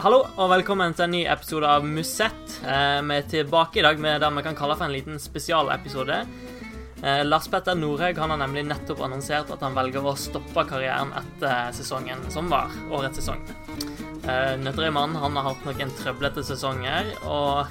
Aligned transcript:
Hallo 0.00 0.22
og 0.40 0.48
velkommen 0.48 0.94
til 0.96 1.04
en 1.06 1.12
ny 1.12 1.20
episode 1.28 1.68
av 1.68 1.84
Musett. 1.84 2.54
Eh, 2.64 3.00
vi 3.04 3.16
er 3.18 3.26
tilbake 3.28 3.80
i 3.80 3.84
dag 3.84 3.98
med 4.00 4.22
det 4.22 4.30
vi 4.36 4.44
kan 4.46 4.56
kalle 4.56 4.76
for 4.78 4.86
en 4.88 4.94
liten 4.94 5.18
spesialepisode. 5.20 6.16
Eh, 7.02 7.20
Lars 7.26 7.48
Petter 7.52 7.76
Norhaug 7.76 8.16
har 8.16 8.32
nemlig 8.40 8.64
nettopp 8.68 9.02
annonsert 9.04 9.52
at 9.52 9.60
han 9.64 9.76
velger 9.76 10.04
å 10.08 10.14
stoppe 10.16 10.64
karrieren 10.68 11.12
etter 11.20 11.72
sesongen 11.76 12.24
som 12.32 12.48
var, 12.52 12.72
årets 12.92 13.20
sesong. 13.20 13.44
Eh, 14.24 14.56
Nøtterøy-mannen 14.64 15.20
har 15.20 15.50
hatt 15.50 15.68
noen 15.68 15.92
trøblete 16.00 16.44
sesonger, 16.48 17.12
og 17.28 17.68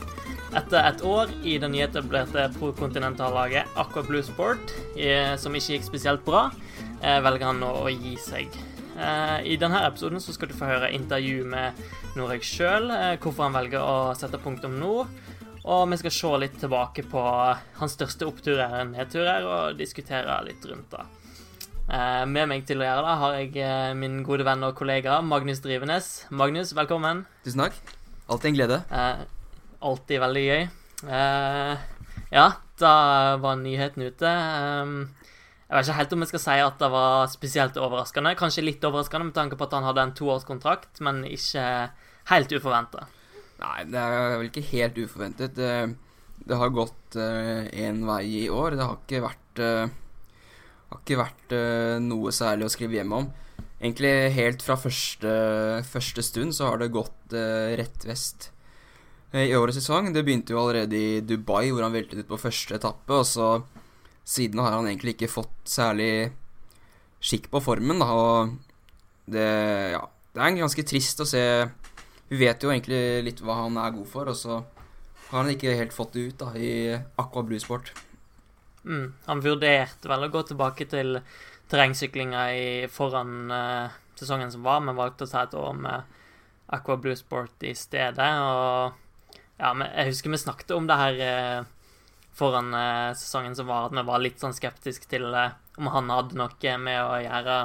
etter 0.58 0.86
et 0.86 1.02
år 1.06 1.34
i 1.46 1.58
det 1.62 1.70
nyetablerte 1.74 2.48
prokontinentallaget 2.60 3.74
Aqua 3.78 4.06
Blue 4.06 4.22
Sport, 4.26 4.74
i- 4.98 5.38
som 5.38 5.54
ikke 5.54 5.78
gikk 5.80 5.86
spesielt 5.90 6.26
bra, 6.26 6.52
eh, 7.02 7.20
velger 7.22 7.46
han 7.46 7.60
nå 7.60 7.74
å 7.86 7.90
gi 7.90 8.16
seg. 8.18 8.50
Eh, 9.00 9.38
I 9.54 9.58
denne 9.62 9.80
episoden 9.88 10.20
så 10.20 10.34
skal 10.36 10.52
du 10.52 10.56
få 10.58 10.68
høre 10.68 10.92
intervju 10.96 11.46
med 11.48 11.80
Norek 12.20 12.44
sjøl, 12.44 12.90
hvorfor 13.24 13.48
han 13.48 13.56
velger 13.56 13.80
å 13.84 14.14
sette 14.20 14.40
punktum 14.44 14.76
nå. 14.82 14.94
Og 15.70 15.86
vi 15.92 15.98
skal 16.02 16.14
se 16.16 16.30
litt 16.42 16.56
tilbake 16.62 17.04
på 17.12 17.22
hans 17.80 17.96
største 17.96 18.28
oppturer 18.28 18.72
og 18.82 18.92
nedturer, 18.94 19.46
og 19.46 19.78
diskutere 19.80 20.40
litt 20.48 20.64
rundt 20.70 20.92
det. 20.96 21.06
Eh, 21.90 22.26
Med 22.30 22.48
meg 22.52 22.66
til 22.70 22.82
å 22.82 22.86
gjøre 22.88 23.06
det 23.06 23.16
har 23.24 23.38
jeg 23.40 23.56
eh, 23.66 23.94
min 23.98 24.20
gode 24.28 24.46
venn 24.48 24.64
og 24.68 24.76
kollega 24.78 25.20
Magnus 25.26 25.62
Drivenes. 25.64 26.10
Magnus, 26.30 26.74
velkommen. 26.78 27.24
Tusen 27.46 27.64
takk. 27.66 27.78
Alltid 28.30 28.52
en 28.52 28.58
glede. 28.60 28.82
Eh, 28.94 29.24
alltid 29.90 30.22
veldig 30.22 30.44
gøy. 30.48 30.68
Eh, 31.10 31.88
ja, 32.36 32.48
da 32.80 32.94
var 33.42 33.56
nyheten 33.58 34.06
ute. 34.06 34.34
Jeg 35.70 35.78
vet 35.78 35.86
ikke 35.86 36.00
helt 36.00 36.14
om 36.16 36.26
jeg 36.26 36.32
skal 36.32 36.42
si 36.42 36.58
at 36.66 36.82
det 36.82 36.90
var 36.90 37.30
spesielt 37.30 37.78
overraskende. 37.78 38.34
Kanskje 38.40 38.66
litt 38.66 38.86
overraskende 38.88 39.30
med 39.30 39.38
tanke 39.38 39.58
på 39.58 39.68
at 39.68 39.76
han 39.78 39.86
hadde 39.86 40.06
en 40.08 40.16
toårskontrakt, 40.18 41.02
men 41.06 41.22
ikke 41.30 41.66
helt 42.32 42.56
uforventa. 42.58 43.06
Nei, 43.62 43.80
det 43.92 44.02
er 44.02 44.38
vel 44.40 44.50
ikke 44.50 44.66
helt 44.72 44.98
uforventet. 44.98 45.54
Det, 45.60 45.74
det 46.50 46.58
har 46.58 46.74
gått 46.74 47.20
én 47.20 48.02
vei 48.08 48.24
i 48.42 48.46
år. 48.50 48.80
Det 48.80 48.88
har 48.88 48.98
ikke 48.98 49.22
vært 49.28 49.62
uh, 49.62 49.98
har 50.90 51.04
ikke 51.04 51.20
vært 51.20 51.54
uh, 51.54 51.98
noe 52.02 52.34
særlig 52.34 52.66
å 52.66 52.74
skrive 52.74 52.98
hjem 52.98 53.16
om. 53.20 53.30
Egentlig 53.80 54.12
helt 54.36 54.64
fra 54.66 54.76
første, 54.76 55.34
første 55.88 56.24
stund 56.26 56.56
så 56.56 56.68
har 56.68 56.82
det 56.82 56.92
gått 56.92 57.32
eh, 57.32 57.78
rett 57.80 58.04
vest 58.04 58.50
eh, 59.32 59.46
i 59.46 59.56
årets 59.56 59.80
sesong. 59.80 60.10
Det 60.12 60.26
begynte 60.28 60.52
jo 60.52 60.60
allerede 60.60 61.00
i 61.00 61.22
Dubai, 61.24 61.70
hvor 61.72 61.86
han 61.86 61.96
veltet 61.96 62.20
ut 62.20 62.28
på 62.28 62.42
første 62.42 62.76
etappe. 62.76 63.16
Og 63.16 63.24
så 63.24 63.48
siden 64.30 64.62
har 64.62 64.76
han 64.76 64.88
egentlig 64.90 65.16
ikke 65.16 65.32
fått 65.32 65.70
særlig 65.70 66.30
skikk 67.20 67.50
på 67.52 67.62
formen, 67.64 68.02
da. 68.02 68.10
Og 68.14 69.30
det, 69.30 69.48
ja, 69.96 70.04
det 70.36 70.44
er 70.44 70.60
ganske 70.60 70.86
trist 70.88 71.22
å 71.22 71.28
se 71.28 71.44
Vi 72.30 72.38
vet 72.38 72.62
jo 72.62 72.70
egentlig 72.70 73.24
litt 73.26 73.42
hva 73.42 73.64
han 73.64 73.78
er 73.82 73.96
god 73.96 74.10
for, 74.10 74.30
og 74.30 74.38
så 74.38 74.60
har 75.30 75.44
han 75.44 75.50
ikke 75.54 75.78
helt 75.78 75.96
fått 75.96 76.14
det 76.14 76.28
ut 76.30 76.44
da 76.44 76.52
i 76.58 76.72
Aqua 76.94 77.42
Blue 77.46 77.62
Sport. 77.62 77.90
Mm, 78.86 79.08
han 79.26 79.42
vurderte 79.42 80.10
vel 80.10 80.26
å 80.28 80.30
gå 80.34 80.44
tilbake 80.46 80.86
til 80.90 81.18
terrengsyklinga 81.70 82.46
foran 82.94 83.34
uh, 83.50 83.98
sesongen 84.18 84.54
som 84.54 84.66
var, 84.66 84.82
men 84.86 84.98
valgte 84.98 85.26
å 85.26 85.32
ta 85.32 85.44
et 85.46 85.58
år 85.58 85.74
med 85.78 86.16
Aqua 86.78 86.98
Blue 87.02 87.18
Sport 87.18 87.66
i 87.66 87.74
stedet. 87.78 88.30
Og 88.46 88.94
ja, 89.60 89.74
men 89.74 89.90
jeg 89.90 90.14
husker 90.14 90.34
vi 90.34 90.42
snakket 90.42 90.74
om 90.78 90.88
det 90.90 90.98
her 91.00 91.22
eh, 91.26 91.70
foran 92.40 92.74
eh, 92.74 93.12
sesongen 93.20 93.58
som 93.58 93.68
var, 93.70 93.90
at 93.90 93.98
vi 93.98 94.06
var 94.08 94.24
litt 94.24 94.42
sånn 94.42 94.56
skeptiske 94.56 95.10
til 95.12 95.28
eh, 95.36 95.58
om 95.80 95.92
han 95.94 96.10
hadde 96.14 96.40
noe 96.40 96.78
med 96.82 97.04
å 97.04 97.20
gjøre 97.24 97.60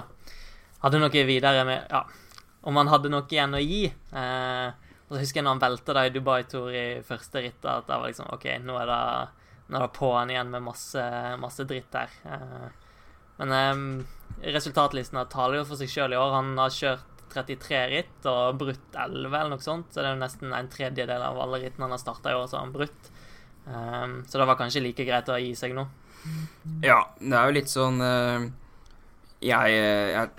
Hadde 0.85 1.01
noe 1.01 1.25
videre 1.25 1.63
med 1.65 1.87
Ja, 1.89 2.03
om 2.69 2.77
han 2.77 2.91
hadde 2.93 3.09
noe 3.13 3.25
igjen 3.31 3.57
å 3.57 3.61
gi. 3.63 3.87
Eh, 3.89 4.69
og 5.05 5.15
så 5.15 5.21
husker 5.23 5.41
jeg 5.41 5.47
når 5.47 5.57
han 5.57 5.63
velta 5.63 5.95
det 5.97 6.05
i 6.09 6.13
Dubai-tour 6.13 6.77
i 6.77 6.85
første 7.05 7.41
rittet, 7.45 7.65
at 7.71 7.89
det 7.89 7.97
var 7.97 8.11
liksom 8.11 8.29
OK, 8.35 8.47
nå 8.65 8.77
er 8.83 8.93
det 8.93 9.01
nå 9.65 9.79
er 9.79 9.87
det 9.87 9.97
på'n 9.97 10.33
igjen 10.33 10.51
med 10.53 10.65
masse, 10.67 11.05
masse 11.41 11.65
dritt 11.69 11.91
der. 11.93 12.13
Eh, 12.29 12.67
Men 13.41 13.55
eh, 13.57 14.51
resultatlistene 14.55 15.25
taler 15.33 15.63
jo 15.63 15.69
for 15.71 15.81
seg 15.81 15.91
sjøl 15.91 16.15
i 16.15 16.21
år. 16.21 16.37
Han 16.37 16.53
har 16.61 16.75
kjørt 16.75 17.25
33 17.35 17.81
ritt 17.91 18.29
og 18.31 18.61
brutt 18.61 18.95
11 18.95 19.27
eller 19.27 19.55
noe 19.55 19.65
sånt. 19.65 19.89
Så 19.91 20.01
det 20.01 20.11
er 20.11 20.15
jo 20.15 20.21
nesten 20.21 20.53
en 20.55 20.71
tredjedel 20.71 21.25
av 21.25 21.41
alle 21.43 21.65
rittene 21.65 21.89
han 21.89 21.97
har 21.97 22.03
starta 22.03 22.31
i 22.31 22.39
år, 22.39 22.47
så 22.47 22.61
har 22.61 22.67
han 22.69 22.77
brutt. 22.77 23.11
Eh, 23.67 24.07
Så 24.29 24.39
det 24.39 24.47
var 24.47 24.59
kanskje 24.61 24.83
like 24.85 25.05
greit 25.07 25.29
å 25.29 25.39
gi 25.41 25.55
seg 25.59 25.75
nå. 25.77 25.87
Ja, 26.83 27.01
det 27.21 27.37
er 27.37 27.51
jo 27.51 27.57
litt 27.59 27.69
sånn 27.69 28.01
uh, 28.01 28.47
jeg, 29.45 29.75
jeg, 29.77 30.31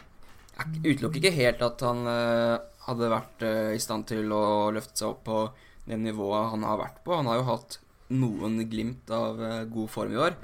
jeg 0.57 0.95
utelukker 0.95 1.19
ikke 1.21 1.35
helt 1.35 1.61
at 1.61 1.83
han 1.85 1.99
uh, 2.09 2.57
hadde 2.87 3.11
vært 3.11 3.45
uh, 3.45 3.69
i 3.75 3.81
stand 3.83 4.07
til 4.09 4.33
å 4.33 4.71
løfte 4.73 4.97
seg 4.97 5.11
opp 5.11 5.21
på 5.27 5.43
det 5.85 5.99
nivået 6.01 6.49
han 6.55 6.65
har 6.65 6.79
vært 6.81 7.03
på. 7.05 7.13
Han 7.13 7.29
har 7.29 7.37
jo 7.37 7.49
hatt 7.51 7.77
noen 8.17 8.57
glimt 8.69 9.09
av 9.13 9.37
eh, 9.41 9.63
god 9.69 9.89
form 9.89 10.13
i 10.13 10.17
år. 10.21 10.35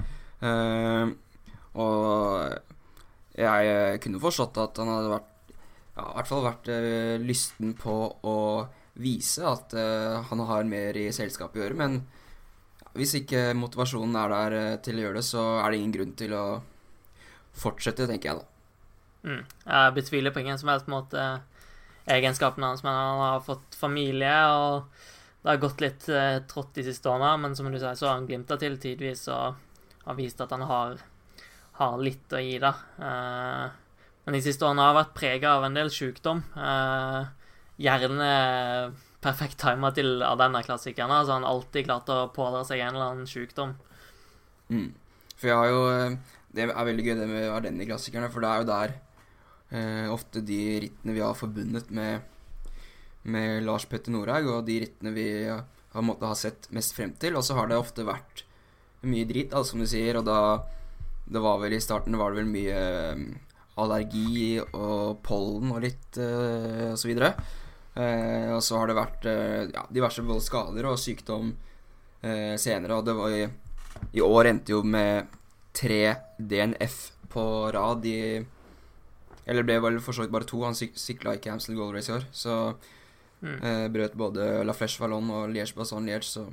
Eh, 0.42 1.10
og 1.78 3.38
jeg 3.38 3.68
eh, 3.72 3.98
kunne 4.02 4.22
forstått 4.22 4.58
at 4.62 4.78
han 4.82 4.90
hadde 4.90 5.12
vært 5.12 5.28
ja, 5.96 6.04
i 6.06 6.14
hvert 6.16 6.30
fall 6.30 6.46
vært 6.46 6.70
eh, 6.72 7.16
lysten 7.22 7.74
på 7.78 7.96
å 8.22 8.36
vise 9.02 9.44
at 9.46 9.74
eh, 9.78 10.22
han 10.30 10.42
har 10.48 10.66
mer 10.68 10.98
i 10.98 11.08
selskapet 11.14 11.58
å 11.60 11.64
gjøre. 11.64 11.78
Men 11.82 11.98
hvis 12.96 13.14
ikke 13.22 13.52
motivasjonen 13.56 14.16
er 14.20 14.34
der 14.34 14.58
eh, 14.58 14.80
til 14.84 14.98
å 14.98 15.06
gjøre 15.06 15.20
det, 15.20 15.26
så 15.26 15.44
er 15.62 15.70
det 15.70 15.80
ingen 15.80 15.94
grunn 15.96 16.16
til 16.18 16.34
å 16.36 16.44
fortsette, 17.62 18.08
tenker 18.08 18.32
jeg 18.32 18.40
da. 18.40 18.48
Mm. 19.22 19.42
Jeg 19.64 19.94
betviler 19.96 20.34
på 20.34 20.42
ingen 20.42 20.60
som 20.60 20.72
helst 20.72 20.90
måte 20.90 21.24
egenskapene 22.10 22.72
hans, 22.72 22.82
men 22.84 22.96
han 22.96 23.20
har 23.22 23.44
fått 23.46 23.76
familie, 23.78 24.34
og 24.50 24.88
det 25.42 25.50
har 25.50 25.62
gått 25.62 25.84
litt 25.84 26.08
eh, 26.12 26.40
trått 26.50 26.74
de 26.78 26.86
siste 26.86 27.10
årene. 27.10 27.36
Men 27.44 27.56
som 27.58 27.70
du 27.70 27.78
sier, 27.78 27.94
så 27.98 28.08
har 28.10 28.18
han 28.18 28.26
glimta 28.28 28.58
til 28.60 28.76
tidvis 28.82 29.26
og 29.32 29.60
har 30.06 30.18
vist 30.18 30.42
at 30.42 30.52
han 30.54 30.66
har, 30.66 30.98
har 31.78 32.02
litt 32.02 32.34
å 32.34 32.42
gi, 32.42 32.58
da. 32.62 32.74
Eh, 32.98 33.78
men 34.22 34.36
de 34.36 34.42
siste 34.44 34.66
årene 34.66 34.84
har 34.86 34.98
vært 35.00 35.16
prega 35.16 35.56
av 35.56 35.66
en 35.66 35.78
del 35.78 35.90
sykdom. 35.94 36.44
Eh, 36.54 37.22
gjerne 37.82 38.32
perfekt 39.22 39.60
tima 39.62 39.92
til 39.94 40.22
Ardenner-klassikerne. 40.26 41.22
Altså 41.22 41.36
han 41.36 41.46
alltid 41.46 41.86
klart 41.86 42.10
å 42.12 42.26
pådra 42.34 42.64
seg 42.68 42.82
en 42.82 42.96
eller 42.96 43.14
annen 43.14 43.30
sykdom. 43.30 43.76
Mm. 44.72 44.90
For 45.36 45.50
jeg 45.50 45.58
har 45.58 45.70
jo 45.72 45.82
eh, 45.90 46.16
Det 46.52 46.64
er 46.68 46.86
veldig 46.86 47.04
gøy 47.06 47.16
det 47.18 47.28
med 47.30 47.48
Ardenner-klassikerne, 47.50 48.30
for 48.32 48.44
det 48.44 48.50
er 48.50 48.62
jo 48.62 48.70
der 48.70 48.94
eh, 49.72 50.08
ofte 50.12 50.42
de 50.44 50.60
rittene 50.84 51.16
vi 51.16 51.24
har 51.24 51.38
forbundet 51.38 51.90
med, 51.94 52.26
med 53.24 53.62
Lars 53.66 53.86
Petter 53.88 54.12
Norhaug, 54.12 54.50
og 54.52 54.66
de 54.68 54.82
rittene 54.84 55.14
vi 55.16 55.28
har 55.48 56.04
måttet 56.04 56.28
ha 56.28 56.36
sett 56.38 56.68
mest 56.76 56.96
frem 56.96 57.14
til. 57.20 57.38
Og 57.38 57.46
så 57.46 57.56
har 57.56 57.70
det 57.70 57.80
ofte 57.80 58.06
vært 58.06 58.44
mye 59.08 59.26
drit, 59.28 59.54
altså, 59.54 59.74
som 59.74 59.82
du 59.82 59.88
sier, 59.90 60.18
og 60.20 60.28
da 60.28 60.62
Det 61.32 61.40
var 61.40 61.60
vel 61.62 61.72
i 61.72 61.80
starten 61.80 62.18
var 62.18 62.32
det 62.32 62.42
vel 62.42 62.48
mye 62.50 62.76
eh, 62.76 63.20
allergi 63.80 64.58
og 64.60 65.22
pollen 65.24 65.70
og 65.72 65.80
litt 65.80 66.18
eh, 66.20 66.90
og 66.90 66.98
så 67.00 67.08
videre. 67.08 67.30
Eh, 67.94 68.48
og 68.54 68.62
så 68.64 68.78
har 68.80 68.88
det 68.88 68.96
vært 68.96 69.26
eh, 69.28 69.66
ja, 69.74 69.82
diverse 69.92 70.22
både 70.24 70.40
skader 70.44 70.86
og 70.88 70.98
sykdom 71.00 71.50
eh, 72.24 72.54
senere, 72.56 72.96
og 72.96 73.04
det 73.04 73.14
var 73.18 73.34
i, 73.36 73.42
i 74.16 74.22
år 74.24 74.48
endte 74.48 74.72
jo 74.72 74.80
med 74.82 75.28
tre 75.76 76.14
DNF 76.38 77.10
på 77.32 77.44
rad 77.72 78.04
i 78.08 78.16
Eller 79.44 79.64
ble 79.66 79.76
vel 79.82 79.96
for 80.00 80.14
så 80.14 80.22
vidt 80.22 80.32
bare 80.32 80.46
to. 80.46 80.60
Han 80.64 80.76
syk, 80.78 80.92
sykla 80.96 81.32
ikke 81.36 81.50
Hamsel 81.50 81.74
Goal 81.76 81.94
Race 81.96 82.12
i 82.12 82.16
år, 82.16 82.26
så 82.32 82.58
Mm. 83.42 83.56
eh, 83.66 83.88
brøt 83.90 84.12
både 84.14 84.44
La 84.62 84.70
Flèche 84.72 85.00
Vallon 85.02 85.26
og 85.34 85.48
Liège 85.50 85.74
Basson 85.74 86.04
Liège, 86.06 86.22
så 86.30 86.44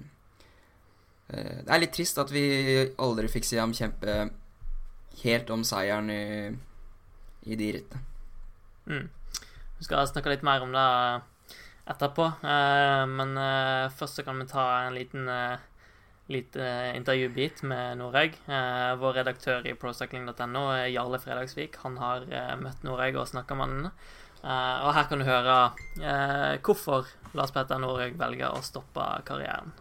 eh, 1.29 1.59
Det 1.61 1.69
er 1.69 1.79
litt 1.83 1.93
trist 1.93 2.17
at 2.17 2.31
vi 2.33 2.41
aldri 2.97 3.27
fikk 3.29 3.45
se 3.45 3.59
ham 3.61 3.75
kjempe 3.77 4.15
helt 5.21 5.51
om 5.53 5.61
seieren 5.61 6.09
i, 6.09 6.49
i 7.45 7.55
de 7.59 7.67
rittene. 7.75 8.01
Mm. 8.89 9.05
Vi 9.77 9.85
skal 9.85 10.09
snakke 10.09 10.33
litt 10.33 10.41
mer 10.41 10.65
om 10.65 10.73
det 10.73 10.87
etterpå, 11.89 12.29
eh, 12.43 13.03
men 13.09 13.35
eh, 13.37 13.89
først 13.97 14.19
så 14.19 14.25
kan 14.27 14.39
vi 14.39 14.47
ta 14.49 14.65
en 14.83 14.95
liten 14.97 15.27
eh, 15.29 15.57
lite 16.29 16.93
intervjubit 16.95 17.63
med. 17.65 18.01
Eh, 18.01 18.95
vår 19.01 19.13
redaktør 19.21 19.65
i 19.65 19.73
procycling.no, 19.73 20.63
Jarle 20.85 21.19
Fredagsvik, 21.19 21.79
han 21.83 21.97
har 21.97 22.27
møtt 22.61 22.85
Noreg 22.85 23.17
og 23.17 23.29
snakka 23.31 23.57
med 23.57 23.69
han. 23.69 23.91
Og 24.39 24.93
her 24.95 25.07
kan 25.09 25.19
du 25.19 25.25
høre 25.27 25.55
hvorfor 26.63 27.09
Lars 27.35 27.51
Petter 27.51 27.81
Noreg 27.81 28.13
velger 28.15 28.53
å 28.53 28.61
stoppe 28.63 29.03
karrieren. 29.27 29.73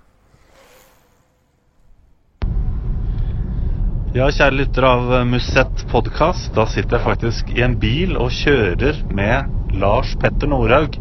Ja, 4.16 4.26
kjære 4.32 4.56
lyttere 4.56 4.88
av 4.88 5.10
Musett 5.28 5.84
podkast. 5.92 6.48
Da 6.56 6.64
sitter 6.66 6.96
jeg 6.96 7.04
faktisk 7.04 7.50
i 7.54 7.60
en 7.62 7.76
bil 7.78 8.16
og 8.16 8.32
kjører 8.32 9.04
med 9.14 9.76
Lars 9.78 10.16
Petter 10.18 10.48
Norhaug. 10.48 10.96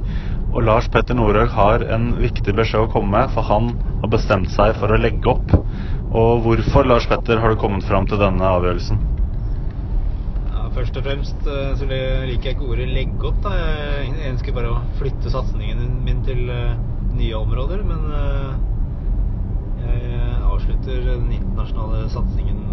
Og 0.53 0.63
Lars 0.63 0.87
Petter 0.87 1.17
Norhaug 1.17 1.51
har 1.51 1.83
en 1.91 2.13
viktig 2.21 2.53
beskjed 2.55 2.85
å 2.85 2.91
komme 2.91 3.11
med, 3.11 3.31
for 3.33 3.43
han 3.49 3.73
har 4.01 4.11
bestemt 4.13 4.49
seg 4.53 4.77
for 4.79 4.93
å 4.93 4.99
legge 5.01 5.27
opp. 5.33 5.51
Og 6.15 6.45
hvorfor, 6.45 6.87
Lars 6.87 7.07
Petter, 7.09 7.41
har 7.43 7.51
du 7.51 7.59
kommet 7.59 7.83
fram 7.87 8.07
til 8.07 8.21
denne 8.21 8.47
avgjørelsen? 8.55 9.01
Ja, 10.53 10.63
Først 10.77 10.95
og 10.99 11.03
fremst 11.03 11.49
eh, 11.51 11.73
så 11.75 11.89
liker 11.89 12.51
jeg 12.51 12.55
ikke 12.55 12.69
ordet 12.69 12.87
'legge 12.87 13.27
opp'. 13.27 13.43
da. 13.43 13.51
Jeg 14.05 14.31
ønsker 14.31 14.55
bare 14.55 14.71
å 14.71 14.81
flytte 15.01 15.33
satsingen 15.33 15.83
min 16.07 16.23
til 16.23 16.49
eh, 16.49 16.79
nye 17.11 17.35
områder. 17.35 17.83
Men 17.83 18.07
eh, 18.21 18.51
jeg 19.83 20.41
avslutter 20.47 21.03
den 21.11 21.31
internasjonale 21.31 22.07
satsingen 22.09 22.63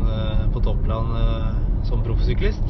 på 0.55 0.61
topplan 0.63 1.11
som 1.85 2.03
proffsyklist. 2.05 2.65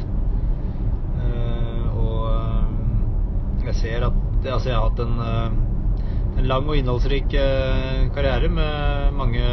Og 1.95 3.65
jeg 3.65 3.75
ser 3.79 4.07
at 4.09 4.24
Altså, 4.45 4.69
jeg 4.69 4.77
har 4.77 4.91
hatt 4.91 4.99
en, 5.01 5.21
eh, 5.25 6.41
en 6.41 6.49
lang 6.51 6.67
og 6.69 6.77
innholdsrik 6.77 7.33
eh, 7.33 8.03
karriere 8.13 8.51
med 8.53 9.15
mange 9.17 9.45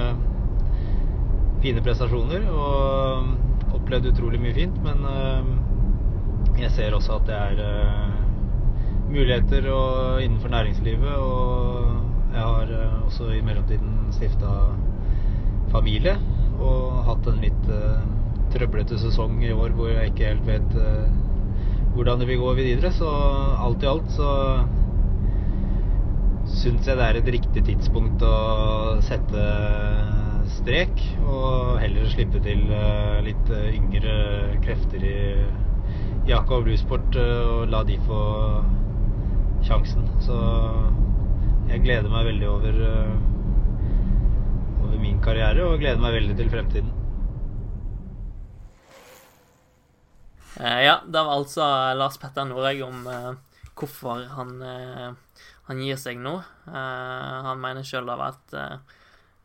fine 1.64 1.84
prestasjoner 1.86 2.50
og 2.52 3.78
opplevd 3.78 4.10
utrolig 4.12 4.42
mye 4.44 4.56
fint, 4.58 4.76
men 4.84 5.06
eh, 5.08 5.54
jeg 6.66 6.74
ser 6.76 6.98
også 6.98 7.22
at 7.22 7.30
det 7.30 7.38
er 7.38 7.62
muligheter 9.12 9.70
og, 9.72 10.20
innenfor 10.26 10.52
næringslivet, 10.52 11.16
og 11.16 12.36
jeg 12.36 12.44
har 12.44 12.76
også 13.06 13.32
i 13.36 13.42
mellomtiden 13.44 14.12
stifta 14.16 14.52
familie 15.72 16.18
og 16.60 17.02
hatt 17.08 17.28
en 17.28 17.42
litt 17.44 17.72
trøblete 18.52 19.00
sesong 19.00 19.40
i 19.44 19.52
år 19.56 19.74
hvor 19.76 19.92
jeg 19.92 20.12
ikke 20.12 20.30
helt 20.30 20.48
vet 20.48 20.78
hvordan 21.96 22.22
det 22.22 22.28
vil 22.30 22.40
gå 22.40 22.54
videre, 22.60 22.92
så 22.96 23.10
alt 23.60 23.84
i 23.84 23.90
alt 23.92 24.14
så 24.16 24.30
syns 26.52 26.88
jeg 26.88 27.00
det 27.00 27.06
er 27.06 27.18
et 27.20 27.30
riktig 27.38 27.64
tidspunkt 27.68 28.24
å 28.28 28.36
sette 29.06 29.44
strek, 30.52 31.02
og 31.24 31.80
heller 31.82 32.10
slippe 32.12 32.42
til 32.44 32.66
eh, 32.76 33.20
litt 33.26 33.52
eh, 33.54 33.72
yngre 33.78 34.16
krefter 34.64 35.04
i 35.06 35.18
Jaka 36.28 36.60
og 36.60 36.70
eh, 36.70 37.44
og 37.56 37.72
la 37.72 37.82
de 37.88 37.98
få 38.06 38.22
sjansen. 39.66 40.06
Så 40.22 40.38
jeg 41.72 41.84
gleder 41.86 42.12
meg 42.12 42.28
veldig 42.28 42.50
over, 42.50 42.80
over 44.82 44.98
min 45.00 45.22
karriere, 45.24 45.66
og 45.66 45.80
gleder 45.80 46.02
meg 46.04 46.18
veldig 46.20 46.36
til 46.40 46.52
fremtiden. 46.52 46.98
Ja, 50.62 51.00
det 51.08 51.16
var 51.18 51.40
altså 51.40 51.66
Lars 51.98 52.20
Petter 52.22 52.46
Noreg 52.46 52.84
om 52.86 53.08
hvorfor 53.80 54.28
han, 54.36 54.52
han 55.72 55.80
gir 55.80 56.00
seg 56.00 56.20
nå. 56.20 56.34
Eh, 56.68 57.38
han 57.48 57.62
mener 57.62 57.86
sjøl 57.88 58.08
det 58.08 58.16
har 58.18 58.20
vært 58.20 58.56
eh, 58.60 58.98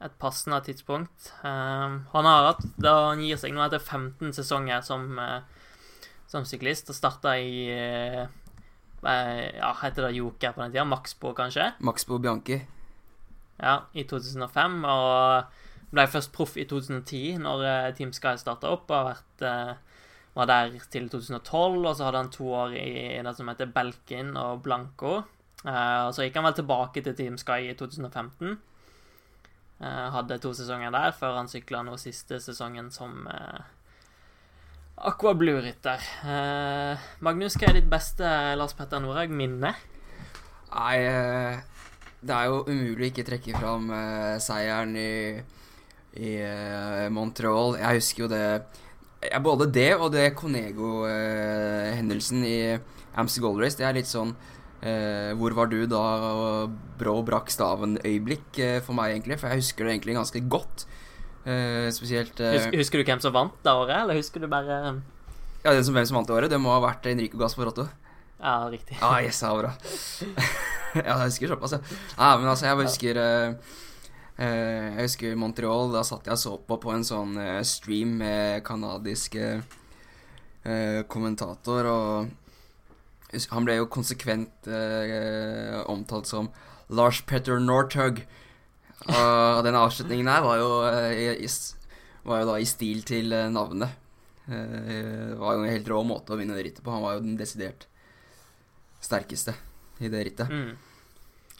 et 0.06 0.16
passende 0.20 0.58
tidspunkt. 0.66 1.30
Eh, 1.46 1.98
han 2.12 2.28
har 2.28 2.48
hatt 2.50 2.64
da 2.82 2.96
han 3.12 3.22
gir 3.22 3.38
seg 3.40 3.54
nå 3.54 3.62
etter 3.66 3.82
15 3.82 4.34
sesonger 4.36 4.82
som, 4.86 5.06
som 6.30 6.48
syklist, 6.48 6.90
og 6.90 6.98
starta 6.98 7.36
i 7.38 7.70
Ja, 9.06 9.70
heter 9.84 10.08
det 10.08 10.16
Joker 10.16 10.56
på 10.56 10.64
den 10.64 10.72
tida? 10.74 10.86
Maxbo, 10.88 11.30
kanskje? 11.36 11.70
Maxbo 11.78 12.18
Bianchi. 12.18 12.58
Ja, 13.60 13.84
i 13.94 14.02
2005. 14.08 14.80
Og 14.90 15.92
ble 15.94 16.06
først 16.10 16.32
proff 16.34 16.56
i 16.58 16.66
2010, 16.66 17.38
når 17.44 17.92
Team 17.94 18.10
Sky 18.16 18.34
starta 18.40 18.72
opp. 18.74 18.90
Og 18.90 19.12
vært, 19.12 19.46
var 20.34 20.50
der 20.50 20.74
til 20.90 21.06
2012, 21.12 21.86
og 21.86 21.92
så 21.94 22.08
hadde 22.08 22.24
han 22.24 22.34
to 22.34 22.50
år 22.50 22.74
i 22.80 22.90
det 23.22 23.36
som 23.38 23.52
heter 23.52 23.70
Belkin 23.70 24.34
og 24.40 24.64
Blanco. 24.66 25.20
Eh, 25.66 26.00
og 26.06 26.14
så 26.14 26.26
gikk 26.26 26.38
han 26.38 26.46
vel 26.46 26.58
tilbake 26.60 27.02
til 27.02 27.16
Team 27.18 27.38
Sky 27.40 27.70
i 27.70 27.76
2015. 27.78 28.58
Uh, 29.76 30.06
hadde 30.14 30.38
to 30.40 30.54
sesonger 30.56 30.88
der, 30.94 31.10
før 31.12 31.34
han 31.36 31.50
sykla 31.52 31.82
nå 31.84 31.98
siste 32.00 32.38
sesongen 32.40 32.86
som 32.94 33.26
uh, 33.28 33.58
Aqua 35.10 35.34
Blue-rytter. 35.36 36.06
Uh, 36.24 37.10
Magnus, 37.20 37.58
hva 37.60 37.68
er 37.68 37.82
ditt 37.82 37.90
beste 37.92 38.30
Lars 38.56 38.72
Petter 38.78 39.04
Norhaug-minne? 39.04 39.74
Nei, 40.76 40.98
eh, 40.98 41.58
det 42.26 42.34
er 42.34 42.48
jo 42.50 42.64
umulig 42.66 43.06
å 43.06 43.10
ikke 43.12 43.24
trekke 43.28 43.60
fram 43.60 43.84
eh, 43.94 44.38
seieren 44.42 44.96
i, 44.98 45.38
i 46.18 46.32
eh, 46.42 47.06
Montreal. 47.12 47.76
Jeg 47.80 48.00
husker 48.00 48.22
jo 48.26 48.30
det 48.32 48.46
ja, 49.26 49.40
Både 49.42 49.66
det 49.72 49.96
og 49.96 50.12
det 50.12 50.34
Conego-hendelsen 50.38 52.44
i 52.46 52.78
Amster 53.16 53.42
Gold 53.44 53.60
Race. 53.62 53.78
Det 53.78 53.86
er 53.88 53.94
litt 53.96 54.10
sånn 54.10 54.34
eh, 54.82 55.32
Hvor 55.38 55.56
var 55.56 55.70
du 55.72 55.78
da 55.86 56.04
Brå 56.98 57.16
brakk 57.26 57.50
staven-øyeblikk 57.52 58.58
eh, 58.58 58.78
for 58.84 58.98
meg, 58.98 59.14
egentlig? 59.16 59.40
For 59.40 59.52
jeg 59.52 59.64
husker 59.64 59.86
det 59.86 59.96
egentlig 59.96 60.16
ganske 60.18 60.42
godt. 60.48 60.86
Eh, 61.46 61.86
spesielt 61.94 62.40
eh, 62.42 62.56
Husker, 62.58 62.80
husker 62.80 62.98
du 62.98 63.06
hvem 63.06 63.22
som 63.22 63.36
vant 63.36 63.54
det 63.62 63.70
året, 63.70 64.00
eller 64.02 64.18
husker 64.18 64.42
du 64.42 64.48
bare 64.50 64.96
Ja, 65.62 65.70
den 65.72 65.84
som 65.86 65.94
hvem 65.94 66.08
som 66.08 66.18
vant 66.18 66.26
det 66.26 66.34
året, 66.34 66.50
det 66.50 66.58
må 66.58 66.72
ha 66.74 66.80
vært 66.82 67.06
Enrico 67.06 67.38
Gasparotto. 67.38 67.86
Ja, 68.40 68.68
riktig. 68.68 68.98
Ja, 69.00 69.20
yes, 69.22 69.40
det 69.40 69.52
bra. 69.56 69.72
ja, 71.06 71.14
jeg 71.14 71.28
husker 71.30 71.52
såpass, 71.54 71.76
ja. 71.76 71.98
Ah, 72.18 72.36
Men 72.38 72.50
altså, 72.50 72.66
jeg 72.66 72.80
husker 72.82 73.20
eh, 73.22 73.76
eh, 74.36 74.96
Jeg 74.98 75.06
husker 75.06 75.38
Montreal. 75.40 75.92
Da 75.94 76.02
satt 76.04 76.28
jeg 76.28 76.36
og 76.36 76.42
så 76.42 76.56
på 76.66 76.78
på 76.82 76.92
en 76.92 77.06
sånn 77.06 77.38
eh, 77.40 77.62
stream 77.64 78.18
med 78.20 78.64
kanadisk 78.66 79.38
eh, 79.40 79.62
kommentator, 81.08 81.88
og 81.88 82.45
han 83.50 83.64
ble 83.68 83.76
jo 83.80 83.86
konsekvent 83.92 84.68
eh, 84.68 85.82
omtalt 85.90 86.26
som 86.30 86.48
Lars 86.88 87.20
Petter 87.26 87.58
Northug. 87.60 88.22
Og 89.06 89.62
den 89.66 89.76
avslutningen 89.78 90.28
her 90.30 90.42
var 90.46 90.56
jo, 90.62 90.70
eh, 90.88 91.36
i, 91.44 91.48
var 92.26 92.40
jo 92.42 92.48
da 92.52 92.56
i 92.62 92.66
stil 92.68 93.02
til 93.06 93.32
eh, 93.36 93.48
navnet. 93.52 93.92
Eh, 94.48 94.80
Det 94.88 95.38
var 95.40 95.54
jo 95.58 95.62
en 95.66 95.70
helt 95.74 95.88
rå 95.92 96.00
måte 96.06 96.32
å 96.34 96.38
vinne 96.40 96.56
det 96.56 96.64
rittet 96.68 96.84
på. 96.86 96.90
Han 96.94 97.02
var 97.04 97.16
jo 97.18 97.24
den 97.26 97.36
desidert 97.38 97.86
sterkeste 99.02 99.54
i 100.00 100.08
det 100.12 100.24
rittet. 100.30 100.48
Mm. 100.50 100.76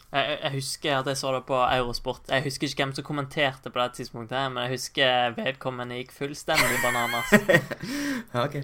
Jeg, 0.07 0.39
jeg- 0.41 0.51
husker 0.53 0.93
at 1.01 1.05
jeg 1.11 1.17
så 1.19 1.31
det 1.35 1.41
på 1.45 1.57
Eurosport. 1.67 2.21
Jeg 2.31 2.43
husker 2.45 2.67
ikke 2.67 2.83
hvem 2.85 2.93
som 2.95 3.03
kommenterte 3.03 3.69
på 3.69 3.79
det 3.81 3.93
tidspunktet, 3.99 4.51
men 4.53 4.63
jeg 4.63 4.77
husker 4.77 5.35
vedkommende 5.35 5.97
gikk 5.99 6.13
fullstendig 6.15 6.79
bananas. 6.83 7.33
Ja, 8.33 8.45
ok. 8.45 8.55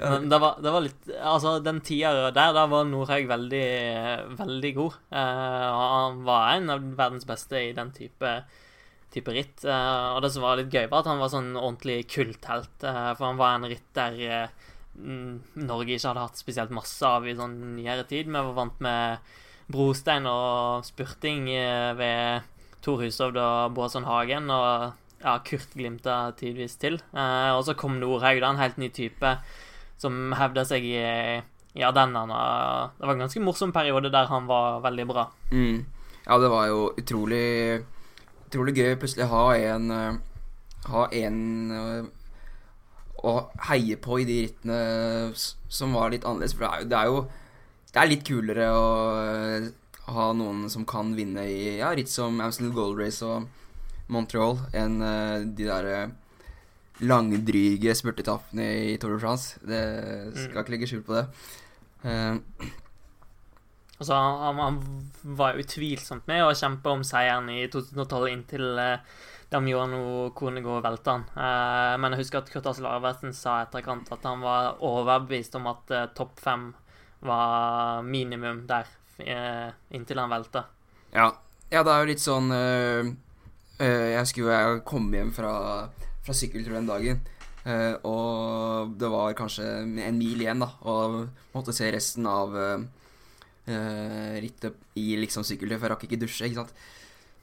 Men 0.00 0.28
det 0.28 0.38
var, 0.42 0.58
det 0.62 0.72
var 0.74 0.82
litt 0.82 1.08
Altså, 1.14 1.58
den 1.62 1.78
tida 1.86 2.30
der, 2.34 2.52
da 2.56 2.66
var 2.70 2.86
Norhaug 2.88 3.28
veldig, 3.30 3.66
veldig 4.40 4.72
god. 4.78 4.98
Eh, 5.14 5.64
han 5.78 6.22
var 6.26 6.54
en 6.56 6.74
av 6.74 6.86
verdens 6.98 7.26
beste 7.28 7.60
i 7.68 7.72
den 7.76 7.92
type, 7.94 8.32
type 9.14 9.34
ritt. 9.36 9.62
Eh, 9.62 10.06
og 10.16 10.22
det 10.24 10.32
som 10.34 10.46
var 10.46 10.58
litt 10.58 10.74
gøy, 10.74 10.88
var 10.90 11.04
at 11.04 11.10
han 11.12 11.22
var 11.22 11.30
sånn 11.32 11.52
ordentlig 11.54 12.00
kulthelt. 12.10 12.74
Eh, 12.82 13.10
for 13.14 13.28
han 13.28 13.38
var 13.40 13.54
en 13.58 13.68
ritt 13.70 13.86
der 13.96 14.18
eh, 14.26 14.72
Norge 14.94 15.94
ikke 15.96 16.10
hadde 16.10 16.26
hatt 16.26 16.38
spesielt 16.38 16.74
masse 16.74 17.06
av 17.06 17.26
i 17.26 17.36
sånn 17.38 17.54
nyere 17.76 18.06
tid. 18.10 18.28
Vi 18.30 18.34
var 18.34 18.54
vant 18.56 18.82
med 18.84 19.32
brostein 19.70 20.26
og 20.30 20.84
spurting 20.86 21.48
eh, 21.54 21.92
ved 21.98 22.50
Tor 22.84 23.00
Hushovd 23.02 23.38
og 23.40 23.78
Båsson 23.78 24.06
Hagen. 24.08 24.50
Og 24.50 25.22
ja, 25.24 25.38
Kurt 25.46 25.72
glimta 25.78 26.18
tidvis 26.38 26.76
til. 26.82 26.98
Eh, 27.14 27.52
og 27.54 27.62
så 27.66 27.76
kom 27.78 28.00
Norhaug, 28.02 28.42
da, 28.42 28.50
en 28.50 28.60
helt 28.62 28.82
ny 28.82 28.90
type 28.94 29.36
som 30.00 30.34
hevda 30.36 30.64
seg 30.68 30.84
i, 30.86 31.00
i 31.74 31.84
Ardennene. 31.84 32.40
Det 32.98 33.06
var 33.06 33.14
en 33.14 33.24
ganske 33.26 33.42
morsom 33.42 33.72
periode 33.74 34.12
der 34.12 34.30
han 34.30 34.48
var 34.50 34.80
veldig 34.84 35.06
bra. 35.10 35.28
Mm. 35.52 35.84
Ja, 36.24 36.38
det 36.38 36.48
var 36.48 36.68
jo 36.70 36.86
utrolig 36.96 37.84
Utrolig 38.44 38.76
gøy 38.78 38.92
plutselig 39.00 39.26
ha 39.32 39.44
en 39.56 39.90
eh, 39.90 40.18
Ha 40.86 41.08
en 41.18 41.38
eh, 41.74 42.04
å 43.24 43.32
heie 43.70 43.96
på 44.04 44.18
i 44.20 44.26
de 44.28 44.34
rittene 44.44 44.78
som 45.72 45.94
var 45.96 46.10
litt 46.12 46.26
annerledes. 46.28 46.52
For 46.52 46.66
det 46.66 46.68
er 46.68 46.82
jo, 46.82 46.88
det 46.90 46.98
er, 46.98 47.06
jo 47.08 47.92
det 47.94 48.02
er 48.02 48.10
litt 48.10 48.26
kulere 48.28 48.66
å 48.76 48.84
eh, 49.22 49.68
ha 50.12 50.26
noen 50.36 50.66
som 50.68 50.84
kan 50.84 51.14
vinne 51.16 51.46
i 51.48 51.78
ja, 51.78 51.94
ritt 51.96 52.12
som 52.12 52.36
Amstel 52.44 52.68
Gold 52.76 53.00
Race 53.00 53.24
og 53.24 53.48
Montreal, 54.12 54.60
enn 54.76 54.98
de 55.56 55.64
derre 55.64 56.02
langdryge 57.02 57.94
spurtetappene 57.98 58.70
i 58.92 58.96
Tour 59.02 59.16
de 59.16 59.20
France. 59.22 59.58
Det 59.66 59.82
skal 60.36 60.62
ikke 60.62 60.76
legge 60.76 60.90
skjul 60.90 61.02
på 61.06 61.18
det. 61.18 61.26
Uh, 62.04 62.38
Altså, 63.98 64.14
han, 64.14 64.58
han 64.58 64.80
var 65.22 65.54
jo 65.54 65.62
utvilsomt 65.62 66.26
med 66.26 66.42
å 66.42 66.54
kjempe 66.58 66.90
om 66.90 67.04
seieren 67.06 67.46
i 67.52 67.62
2012 67.70 68.26
inntil 68.32 68.64
uh, 68.76 69.20
Damiano 69.52 70.30
Konego 70.34 70.80
velta 70.82 71.14
han. 71.14 71.26
Uh, 71.36 71.94
men 72.02 72.12
jeg 72.12 72.24
husker 72.24 72.42
at 72.42 72.50
Kurt 72.50 72.66
Asle 72.72 72.90
Arvesen 72.90 73.34
sa 73.36 73.60
etterkant 73.62 74.10
at 74.12 74.26
han 74.26 74.42
var 74.42 74.82
overbevist 74.84 75.54
om 75.60 75.70
at 75.70 75.94
uh, 75.94 76.08
topp 76.16 76.42
fem 76.42 76.72
var 77.24 78.02
minimum 78.04 78.66
der 78.68 78.90
inntil 79.94 80.18
han 80.18 80.32
velta. 80.32 80.64
Ja. 81.14 81.28
ja, 81.70 81.84
det 81.86 81.92
er 81.92 82.00
jo 82.02 82.08
litt 82.08 82.20
sånn 82.20 82.48
Jeg 82.50 84.16
husker 84.18 84.42
jo 84.42 84.48
jeg 84.50 84.80
kom 84.84 85.06
hjem 85.14 85.30
fra, 85.32 85.52
fra 86.24 86.36
sykkeltur 86.36 86.76
den 86.76 86.90
dagen. 86.90 87.22
Uh, 87.64 87.94
og 88.04 88.94
det 89.00 89.08
var 89.08 89.36
kanskje 89.38 89.64
en 89.84 90.18
mil 90.18 90.42
igjen, 90.42 90.60
da. 90.64 90.70
Og 90.90 91.20
måtte 91.54 91.74
se 91.76 91.88
resten 91.94 92.28
av 92.28 92.52
uh, 92.52 92.84
uh, 93.68 94.34
rittet 94.44 94.76
i 95.00 95.14
liksom 95.22 95.46
sykkeltur, 95.46 95.78
for 95.78 95.88
jeg 95.88 95.94
rakk 95.94 96.08
ikke 96.08 96.20
dusje, 96.24 96.48
ikke 96.48 96.62
sant. 96.62 96.76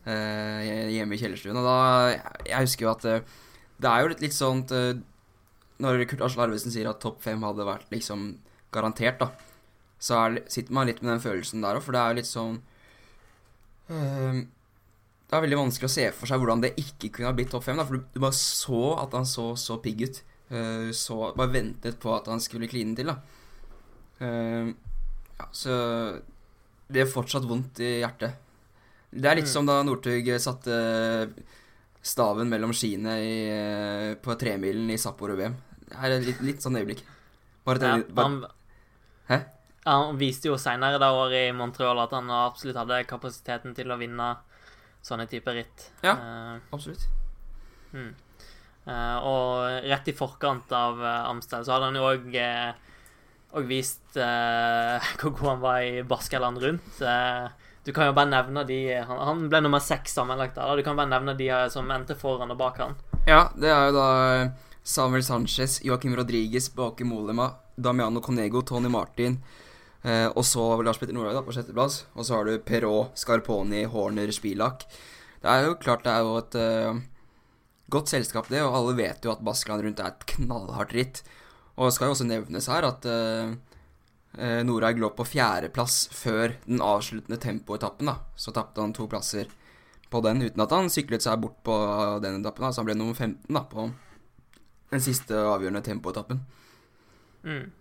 Øh, 0.01 0.89
hjemme 0.89 1.13
i 1.13 1.19
kjellerstuen. 1.21 1.57
Og 1.61 1.65
da 1.67 1.75
Jeg 2.47 2.63
husker 2.63 2.87
jo 2.87 2.89
at 2.89 3.03
det 3.05 3.85
er 3.85 3.99
jo 4.01 4.07
litt, 4.09 4.23
litt 4.23 4.33
sånt 4.33 4.71
når 5.81 6.05
Kurt 6.09 6.23
Asle 6.25 6.45
Arvesen 6.45 6.73
sier 6.73 6.89
at 6.89 7.01
topp 7.03 7.21
fem 7.21 7.41
hadde 7.45 7.67
vært 7.67 7.91
liksom 7.93 8.31
garantert, 8.73 9.21
da, 9.21 9.29
så 10.01 10.17
er, 10.17 10.41
sitter 10.51 10.73
man 10.73 10.89
litt 10.89 11.01
med 11.03 11.13
den 11.15 11.23
følelsen 11.23 11.63
der 11.63 11.77
òg, 11.77 11.85
for 11.85 11.95
det 11.95 12.01
er 12.01 12.13
jo 12.13 12.19
litt 12.19 12.29
sånn 12.29 12.59
eh, 13.91 14.41
Det 15.31 15.37
er 15.37 15.45
veldig 15.45 15.57
vanskelig 15.61 15.87
å 15.87 15.93
se 15.93 16.05
for 16.11 16.27
seg 16.27 16.41
hvordan 16.41 16.61
det 16.65 16.73
ikke 16.81 17.07
kunne 17.15 17.29
ha 17.29 17.35
blitt 17.37 17.51
topp 17.53 17.63
fem, 17.63 17.77
da, 17.79 17.85
for 17.87 17.95
du, 18.01 18.03
du 18.11 18.19
bare 18.19 18.35
så 18.35 18.81
at 18.99 19.13
han 19.15 19.23
så 19.29 19.53
så 19.55 19.77
pigg 19.79 20.01
ut. 20.03 20.17
Eh, 20.51 20.89
så 20.91 21.29
bare 21.37 21.53
ventet 21.53 21.95
på 22.03 22.11
at 22.17 22.27
han 22.27 22.41
skulle 22.43 22.67
kline 22.67 22.97
til, 22.97 23.07
da. 23.07 23.15
Eh, 24.19 24.73
ja, 25.39 25.47
så 25.55 25.77
det 26.91 26.99
gjør 27.05 27.13
fortsatt 27.13 27.47
vondt 27.47 27.79
i 27.79 27.93
hjertet. 28.01 28.35
Det 29.11 29.27
er 29.31 29.39
litt 29.39 29.47
Mm. 29.47 29.53
som 29.53 29.65
da 29.67 29.77
Northug 29.83 30.27
satte 30.39 30.75
staven 32.03 32.49
mellom 32.51 32.71
skiene 32.75 33.15
i, 33.23 33.33
eh, 33.55 34.15
på 34.15 34.35
tremilen 34.39 34.91
i 34.91 34.97
Sapporo-VM. 34.99 35.55
Det 35.87 35.97
er 35.97 36.11
et 36.17 36.25
litt, 36.27 36.41
litt 36.41 36.61
sånn 36.63 36.75
øyeblikk. 36.75 37.01
Bare 37.65 37.79
Ja. 37.79 37.97
Bare, 38.03 38.27
han, 38.27 38.45
Hæ? 39.29 39.39
Han 39.85 40.17
viste 40.17 40.45
jo 40.51 40.55
senere 40.57 40.99
det 40.99 41.07
året 41.07 41.49
i 41.49 41.55
Montreal 41.55 41.99
at 42.03 42.11
han 42.11 42.27
absolutt 42.29 42.75
hadde 42.75 43.05
kapasiteten 43.07 43.73
til 43.75 43.87
å 43.87 43.97
vinne 43.97 44.37
sånne 45.05 45.27
typer 45.29 45.57
ritt. 45.57 45.87
Ja. 46.05 46.15
uh, 46.17 46.73
Absolutt. 46.73 47.07
mm. 47.93 48.11
Uh, 48.81 49.17
og 49.29 49.83
rett 49.85 50.07
i 50.09 50.13
forkant 50.17 50.71
av 50.73 50.97
eh, 51.05 51.27
Amstel 51.29 51.61
så 51.61 51.75
hadde 51.75 51.91
han 51.91 51.97
jo 51.99 52.07
òg 52.09 52.37
og 53.51 53.67
vist 53.69 54.15
uh, 54.17 54.97
hvor 55.21 55.35
god 55.35 55.49
han 55.51 55.61
var 55.61 55.83
i 55.85 56.01
Baskeland 56.07 56.57
rundt. 56.63 56.97
Uh, 56.97 57.51
du 57.85 57.91
kan 57.93 58.09
jo 58.09 58.15
bare 58.17 58.29
nevne 58.29 58.63
de 58.65 58.79
Han, 58.93 59.19
han 59.25 59.45
ble 59.49 59.61
nummer 59.61 59.81
seks 59.81 60.13
sammenlagt 60.17 60.57
da. 60.57 60.69
Du 60.77 60.83
kan 60.85 60.97
bare 60.97 61.11
nevne 61.11 61.37
de 61.37 61.49
som 61.73 61.89
endte 61.93 62.17
foran 62.17 62.53
og 62.53 62.57
bak 62.57 62.81
han. 62.81 62.97
Ja, 63.29 63.47
det 63.53 63.69
er 63.69 63.89
jo 63.89 63.95
da 63.99 64.09
Samuel 64.81 65.23
Sanchez, 65.23 65.79
Joaquim 65.85 66.15
Rodriguez, 66.17 66.69
Bake 66.73 67.05
Molema, 67.05 67.51
Damiano 67.75 68.21
Conego, 68.21 68.61
Tony 68.61 68.89
Martin, 68.89 69.37
eh, 70.03 70.27
og 70.29 70.43
så 70.47 70.63
Lars 70.85 70.99
Petter 71.01 71.15
Nordhaug 71.15 71.45
på 71.47 71.55
sjetteplass. 71.55 72.03
Og 72.15 72.27
så 72.27 72.37
har 72.37 72.47
du 72.47 72.55
Perrault, 72.65 73.15
Scarponi, 73.19 73.83
Horner, 73.91 74.31
Spilak. 74.35 74.85
Det 75.41 75.49
er 75.49 75.67
jo 75.67 75.79
klart 75.81 76.05
det 76.05 76.13
er 76.13 76.25
jo 76.25 76.37
et 76.39 76.57
eh, 76.61 77.01
godt 77.91 78.13
selskap, 78.13 78.49
det, 78.51 78.61
og 78.63 78.77
alle 78.77 78.97
vet 78.99 79.25
jo 79.25 79.33
at 79.33 79.43
Baskeland 79.45 79.85
rundt 79.85 80.01
er 80.01 80.13
et 80.13 80.27
knallhardt 80.35 80.95
ritt. 80.95 81.23
Og 81.77 81.87
det 81.87 81.95
skal 81.95 82.09
jo 82.09 82.15
også 82.15 82.27
nevnes 82.27 82.67
her 82.69 82.85
at 82.85 83.07
uh, 83.07 83.53
Norhaug 84.67 84.99
lå 85.01 85.09
på 85.15 85.25
fjerdeplass 85.25 86.03
før 86.13 86.53
den 86.67 86.83
avsluttende 86.83 87.39
tempoetappen. 87.41 88.11
da. 88.11 88.19
Så 88.35 88.53
tapte 88.53 88.83
han 88.83 88.93
to 88.93 89.07
plasser 89.09 89.49
på 90.11 90.21
den 90.23 90.43
uten 90.43 90.61
at 90.61 90.75
han 90.75 90.91
syklet 90.91 91.23
seg 91.23 91.39
bort 91.41 91.57
på 91.65 91.75
den 92.23 92.41
etappen. 92.41 92.67
da. 92.67 92.71
Så 92.71 92.83
han 92.83 92.91
ble 92.91 92.97
nummer 92.99 93.17
15 93.17 93.47
da, 93.49 93.63
på 93.71 93.87
den 94.91 95.03
siste 95.03 95.35
avgjørende 95.35 95.83
tempoetappen. 95.87 96.43
Mm. 97.47 97.71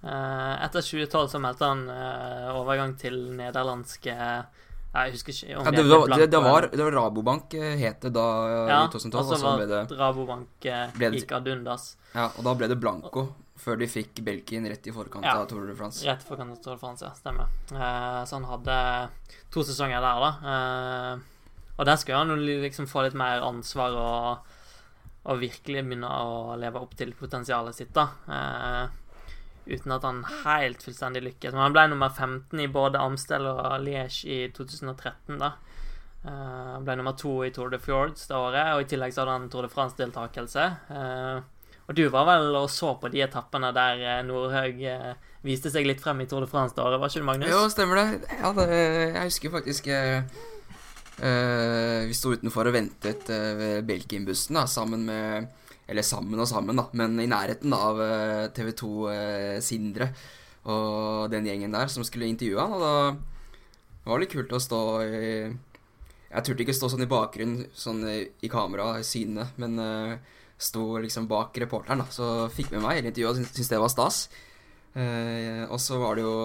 Eh, 0.00 0.54
etter 0.64 0.80
2012 0.80 1.28
så 1.34 1.38
meldte 1.44 1.66
han 1.68 1.82
eh, 1.92 2.46
overgang 2.56 2.94
til 2.96 3.18
nederlandske 3.36 4.14
Jeg 4.14 5.12
husker 5.12 5.34
ikke 5.36 5.58
om 5.60 5.66
Ja, 5.66 5.70
de 5.70 5.76
det, 5.76 5.84
var, 5.90 6.06
det, 6.08 6.30
det, 6.32 6.40
var, 6.40 6.66
det 6.72 6.80
var 6.86 6.96
Rabobank 6.96 7.54
eh, 7.54 7.74
het 7.82 8.00
det 8.06 8.14
da 8.16 8.24
ja, 8.48 8.78
i 8.86 8.88
2012, 8.94 9.20
og 9.20 9.28
så 9.36 9.44
var 9.44 9.66
det 9.68 9.82
Rabobank 10.00 10.68
ble 10.96 11.10
gikk 11.18 11.34
ad 11.36 11.50
undas 11.52 11.84
Ja, 12.14 12.30
og 12.32 12.42
da 12.48 12.54
ble 12.56 12.70
det 12.72 12.78
Blanco 12.80 13.26
før 13.60 13.76
de 13.76 13.90
fikk 13.92 14.22
Belkin 14.24 14.64
rett 14.72 14.86
i 14.88 14.92
forkant 14.96 15.26
Ja. 15.28 15.34
av 15.42 15.46
Tour 15.50 15.66
de 15.68 15.74
France. 15.76 16.00
rett 16.08 16.22
for 16.24 16.40
Tour 16.40 16.78
de 16.78 16.78
France, 16.80 17.04
ja. 17.04 17.10
Stemmer. 17.12 17.50
Eh, 17.68 18.22
så 18.24 18.38
han 18.38 18.46
hadde 18.48 18.76
to 19.52 19.60
sesonger 19.68 20.00
der, 20.00 20.22
da. 20.24 20.30
Eh, 20.54 21.74
og 21.76 21.84
der 21.84 21.98
skulle 22.00 22.22
han 22.22 22.32
jo 22.32 22.38
liksom 22.40 22.88
få 22.88 23.02
litt 23.04 23.18
mer 23.20 23.44
ansvar 23.44 23.92
og, 24.00 24.54
og 25.28 25.42
virkelig 25.42 25.84
begynne 25.84 26.08
å 26.08 26.56
leve 26.56 26.80
opp 26.80 26.96
til 26.96 27.12
potensialet 27.20 27.76
sitt, 27.76 27.92
da. 27.92 28.06
Eh, 28.32 29.09
uten 29.70 29.92
at 29.94 30.04
han 30.06 30.24
helt 30.44 30.82
fullstendig 30.82 31.22
lykkes. 31.24 31.54
Men 31.54 31.62
han 31.68 31.74
ble 31.76 31.84
nummer 31.92 32.10
15 32.10 32.60
i 32.64 32.68
både 32.72 33.00
Amstel 33.00 33.46
og 33.50 33.76
Liège 33.84 34.24
i 34.26 34.38
2013, 34.56 35.38
da. 35.40 35.52
Eh, 36.24 36.74
Han 36.74 36.84
ble 36.84 36.96
nummer 37.00 37.16
to 37.16 37.38
i 37.46 37.52
Tour 37.54 37.70
de 37.72 37.78
Fjords 37.80 38.26
det 38.28 38.36
året, 38.36 38.74
og 38.74 38.82
i 38.82 38.88
tillegg 38.90 39.14
så 39.14 39.22
hadde 39.22 39.38
han 39.38 39.48
Tour 39.52 39.64
de 39.64 39.72
France-deltakelse. 39.72 40.66
Eh, 40.92 41.40
og 41.88 41.96
du 41.96 42.04
var 42.12 42.26
vel 42.28 42.54
og 42.54 42.68
så 42.70 42.92
på 43.00 43.08
de 43.10 43.22
etappene 43.24 43.72
der 43.74 44.02
eh, 44.04 44.20
Nordhaug 44.26 44.82
viste 45.42 45.72
seg 45.72 45.88
litt 45.88 46.02
frem 46.04 46.20
i 46.22 46.28
Tour 46.30 46.44
de 46.44 46.50
France 46.50 46.76
det 46.76 46.84
året, 46.84 47.00
var 47.00 47.08
ikke 47.08 47.22
det, 47.22 47.28
Magnus? 47.30 47.50
Jo, 47.50 47.62
stemmer 47.72 48.02
det. 48.02 48.36
Ja, 48.42 48.52
det 48.58 48.68
jeg 48.76 49.24
husker 49.30 49.54
faktisk 49.56 49.88
Vi 51.20 52.14
sto 52.16 52.30
utenfor 52.32 52.68
og 52.70 52.72
ventet 52.72 53.26
ved 53.28 53.82
Belkin-bussen 53.88 54.56
sammen 54.68 55.02
med 55.08 55.48
Eller 55.90 56.06
sammen 56.06 56.38
og 56.38 56.48
sammen, 56.48 56.78
da, 56.78 56.86
men 56.94 57.18
i 57.18 57.28
nærheten 57.30 57.74
av 57.74 57.98
eh, 58.04 58.44
TV 58.54 58.70
2 58.78 58.92
eh, 59.10 59.56
Sindre 59.64 60.12
og 60.70 61.30
den 61.32 61.46
gjengen 61.48 61.72
der 61.72 61.88
som 61.90 62.04
skulle 62.04 62.28
intervjue 62.28 62.60
han, 62.60 62.74
og 62.76 62.82
da 62.84 64.10
var 64.10 64.18
det 64.18 64.26
litt 64.26 64.34
kult 64.34 64.52
å 64.52 64.60
stå 64.60 64.80
i 65.04 65.30
Jeg 66.30 66.44
turte 66.46 66.62
ikke 66.62 66.76
stå 66.76 66.90
sånn 66.92 67.06
i 67.06 67.10
bakgrunnen, 67.10 67.64
sånn 67.74 68.04
i, 68.06 68.50
kamera, 68.52 68.92
i 69.00 69.24
men 69.56 69.78
eh, 69.82 70.14
sto 70.60 70.98
liksom 71.00 71.26
bak 71.26 71.56
reporteren, 71.58 72.04
da, 72.04 72.06
så 72.12 72.48
fikk 72.52 72.70
med 72.74 72.84
meg 72.84 73.00
hele 73.00 73.10
intervjuet 73.10 73.32
og 73.32 73.40
syntes, 73.40 73.72
det 73.72 73.80
var 73.80 73.90
stas. 73.90 74.28
Eh, 74.94 75.64
og 75.66 75.80
så 75.80 75.98
var 75.98 76.18
det 76.18 76.26
jo 76.26 76.36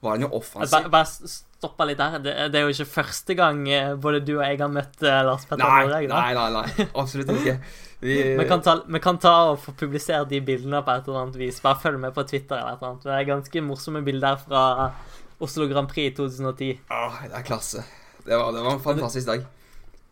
Var 0.00 0.16
han 0.16 0.24
jo 0.26 0.28
offensiv. 0.36 0.72
Bare, 0.74 0.90
bare 0.92 1.30
stoppa 1.64 1.86
litt 1.88 1.98
der. 2.00 2.18
Det, 2.20 2.34
det 2.52 2.60
er 2.60 2.66
jo 2.66 2.74
ikke 2.74 2.90
første 2.92 3.34
gang 3.38 3.62
eh, 3.72 3.94
både 3.96 4.20
du 4.20 4.34
og 4.36 4.44
jeg 4.44 4.60
har 4.60 4.68
møtt 4.72 5.02
eh, 5.02 5.22
Lars 5.24 5.46
Petter 5.48 5.64
Nei, 5.64 6.04
nei, 6.10 6.34
nei, 6.36 6.48
nei. 6.52 6.86
Absolutt 6.92 7.32
ikke. 7.32 7.56
Vi, 8.04 8.18
Vi 8.40 8.46
kan, 8.50 8.60
ta, 8.60 8.76
vi 8.84 9.00
kan 9.00 9.16
ta 9.22 9.32
og 9.54 9.62
få 9.62 9.72
publisert 9.80 10.28
de 10.28 10.42
bildene 10.44 10.82
på 10.84 10.92
et 10.92 11.08
eller 11.08 11.22
annet 11.22 11.38
vis. 11.40 11.62
Bare 11.64 11.80
følg 11.80 12.02
med 12.02 12.12
på 12.16 12.26
Twitter. 12.28 12.58
eller 12.60 12.76
et 12.76 12.82
eller 12.82 12.90
annet. 12.92 13.06
Det 13.08 13.16
er 13.16 13.28
ganske 13.32 13.64
morsomme 13.64 14.04
bilder 14.04 14.36
fra 14.44 14.64
Oslo 15.44 15.68
Grand 15.70 15.88
Prix 15.88 16.12
i 16.12 16.16
2010. 16.18 16.72
Åh, 16.92 17.20
det 17.30 17.38
er 17.40 17.46
klasse. 17.48 17.84
Det 18.24 18.36
var, 18.36 18.52
det 18.52 18.64
var 18.64 18.76
en 18.76 18.84
fantastisk 18.84 19.30
dag. 19.30 19.46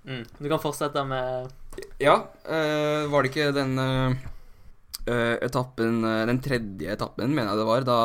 Mm. 0.08 0.24
Du 0.40 0.48
kan 0.50 0.58
fortsette 0.58 1.04
med 1.06 1.52
Ja, 2.02 2.16
Øh, 2.42 3.04
var 3.12 3.22
det 3.22 3.30
ikke 3.30 3.52
den 3.54 3.78
eh, 3.78 5.36
etappen 5.46 6.00
Den 6.02 6.40
tredje 6.42 6.90
etappen, 6.90 7.30
mener 7.36 7.52
jeg 7.52 7.60
det 7.60 7.68
var, 7.68 7.86
da 7.86 7.98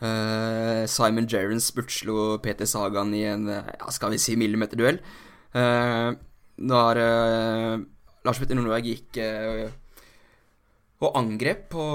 Simon 0.00 1.28
Jerrans 1.30 1.70
spurtslo 1.70 2.38
Peter 2.42 2.66
Sagan 2.66 3.14
i 3.14 3.22
en 3.30 3.48
eh, 3.48 3.74
ja, 3.78 3.90
skal 3.94 4.14
vi 4.14 4.18
si 4.20 4.34
millimeterduell. 4.36 4.98
Uh, 5.54 6.12
når 6.62 7.00
eh, 7.02 7.84
Lars 8.24 8.40
Petter 8.40 8.58
Nordberg 8.58 8.86
gikk 8.86 9.18
eh, 9.22 9.66
og 11.04 11.16
angrep 11.18 11.66
på 11.74 11.86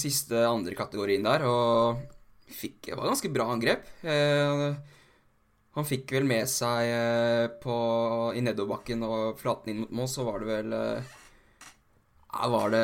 siste 0.00 0.40
andre 0.48 0.74
kategorien 0.74 1.26
der, 1.26 1.44
og 1.46 2.00
fikk 2.56 2.88
Det 2.88 2.96
var 2.96 3.10
ganske 3.10 3.30
bra 3.34 3.48
angrep. 3.52 3.84
Eh, 4.06 4.70
han 5.76 5.86
fikk 5.86 6.14
vel 6.16 6.24
med 6.26 6.48
seg 6.48 6.88
eh, 6.88 7.46
på, 7.60 7.76
i 8.34 8.42
nedoverbakken 8.42 9.04
og 9.06 9.36
flaten 9.38 9.74
inn 9.74 9.82
mot 9.84 9.92
mål, 10.00 10.08
så 10.10 10.24
var 10.26 10.40
det 10.40 10.48
vel 10.50 10.76
Var 12.36 12.72
det 12.72 12.82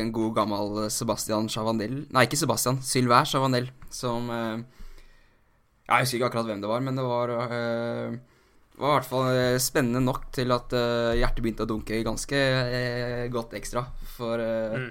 en 0.00 0.12
god 0.12 0.34
gammel 0.36 0.90
Sebastian 0.92 1.48
Chavanel 1.48 2.02
Nei, 2.12 2.24
ikke 2.26 2.40
Sebastian. 2.40 2.80
Sylvain 2.84 3.28
Chavanel 3.28 3.70
som 3.92 4.28
eh, 4.30 4.58
Jeg 5.88 6.04
husker 6.04 6.18
ikke 6.18 6.30
akkurat 6.30 6.50
hvem 6.50 6.62
det 6.64 6.70
var, 6.70 6.84
men 6.84 6.98
det 6.98 7.06
var 7.06 7.32
eh, 7.48 8.18
det 8.78 8.84
var 8.84 8.92
i 8.92 8.96
hvert 8.98 9.10
fall 9.10 9.28
eh, 9.32 9.58
spennende 9.62 10.04
nok 10.04 10.28
til 10.36 10.54
at 10.54 10.74
hjertet 11.18 11.42
begynte 11.42 11.66
å 11.66 11.70
dunke 11.70 11.98
ganske 12.06 12.42
godt 13.34 13.56
ekstra. 13.58 13.88
For 14.14 14.38
mm. 14.38 14.88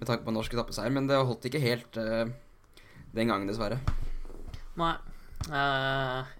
Med 0.00 0.08
tanke 0.08 0.26
på 0.26 0.34
norsk 0.34 0.52
etappeseier. 0.56 0.92
Men 0.92 1.08
det 1.08 1.16
holdt 1.16 1.48
ikke 1.48 1.62
helt 1.64 1.96
den 1.96 3.30
gangen, 3.30 3.48
dessverre. 3.48 3.80
Nei. 4.80 4.94
Eh, 5.50 6.36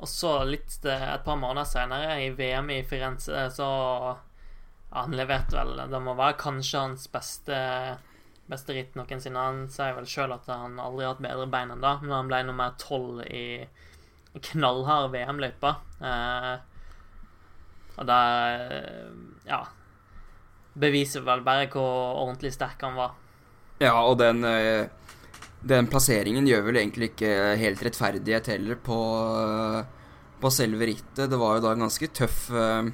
og 0.00 0.08
så 0.08 0.32
litt 0.48 0.78
et 0.86 1.24
par 1.26 1.38
måneder 1.40 1.68
senere, 1.68 2.18
i 2.24 2.30
VM 2.36 2.70
i 2.72 2.82
Firenze, 2.88 3.46
så 3.52 3.68
Han 4.92 5.14
leverte 5.14 5.54
vel 5.54 5.76
Det 5.90 6.00
må 6.02 6.16
være 6.18 6.38
kanskje 6.40 6.80
hans 6.82 7.06
beste 7.12 7.58
Beste 8.50 8.74
ritt 8.74 8.96
noensinne. 8.98 9.38
Han 9.38 9.60
sier 9.70 9.94
vel 9.94 10.08
sjøl 10.10 10.32
at 10.34 10.48
han 10.50 10.80
aldri 10.82 11.04
har 11.06 11.12
hatt 11.14 11.22
bedre 11.22 11.46
bein 11.52 11.70
enn 11.70 11.84
da, 11.84 11.92
men 12.02 12.10
han 12.10 12.30
ble 12.30 12.40
nummer 12.48 12.72
tolv 12.82 13.20
i 13.30 13.62
knallhard 14.50 15.12
VM-løype. 15.12 15.70
Eh, 16.02 16.56
og 17.94 18.08
det 18.10 18.18
Ja. 19.46 19.60
Beviser 20.74 21.22
vel 21.26 21.44
bare 21.46 21.68
hvor 21.70 22.18
ordentlig 22.24 22.52
sterk 22.54 22.82
han 22.82 22.98
var. 22.98 23.14
Ja, 23.80 23.94
og 24.02 24.18
den, 24.18 24.42
eh, 24.44 24.88
den 25.62 25.86
plasseringen 25.86 26.46
gjør 26.46 26.66
vel 26.66 26.76
egentlig 26.82 27.12
ikke 27.12 27.56
helt 27.56 27.82
rettferdighet 27.86 28.46
heller 28.46 28.74
på, 28.76 28.98
eh, 29.46 29.84
på 30.40 30.50
selve 30.50 30.86
rittet. 30.90 31.30
Det 31.30 31.38
var 31.38 31.54
jo 31.54 31.60
da 31.68 31.72
en 31.72 31.86
ganske 31.86 32.10
tøff 32.12 32.50
eh, 32.50 32.90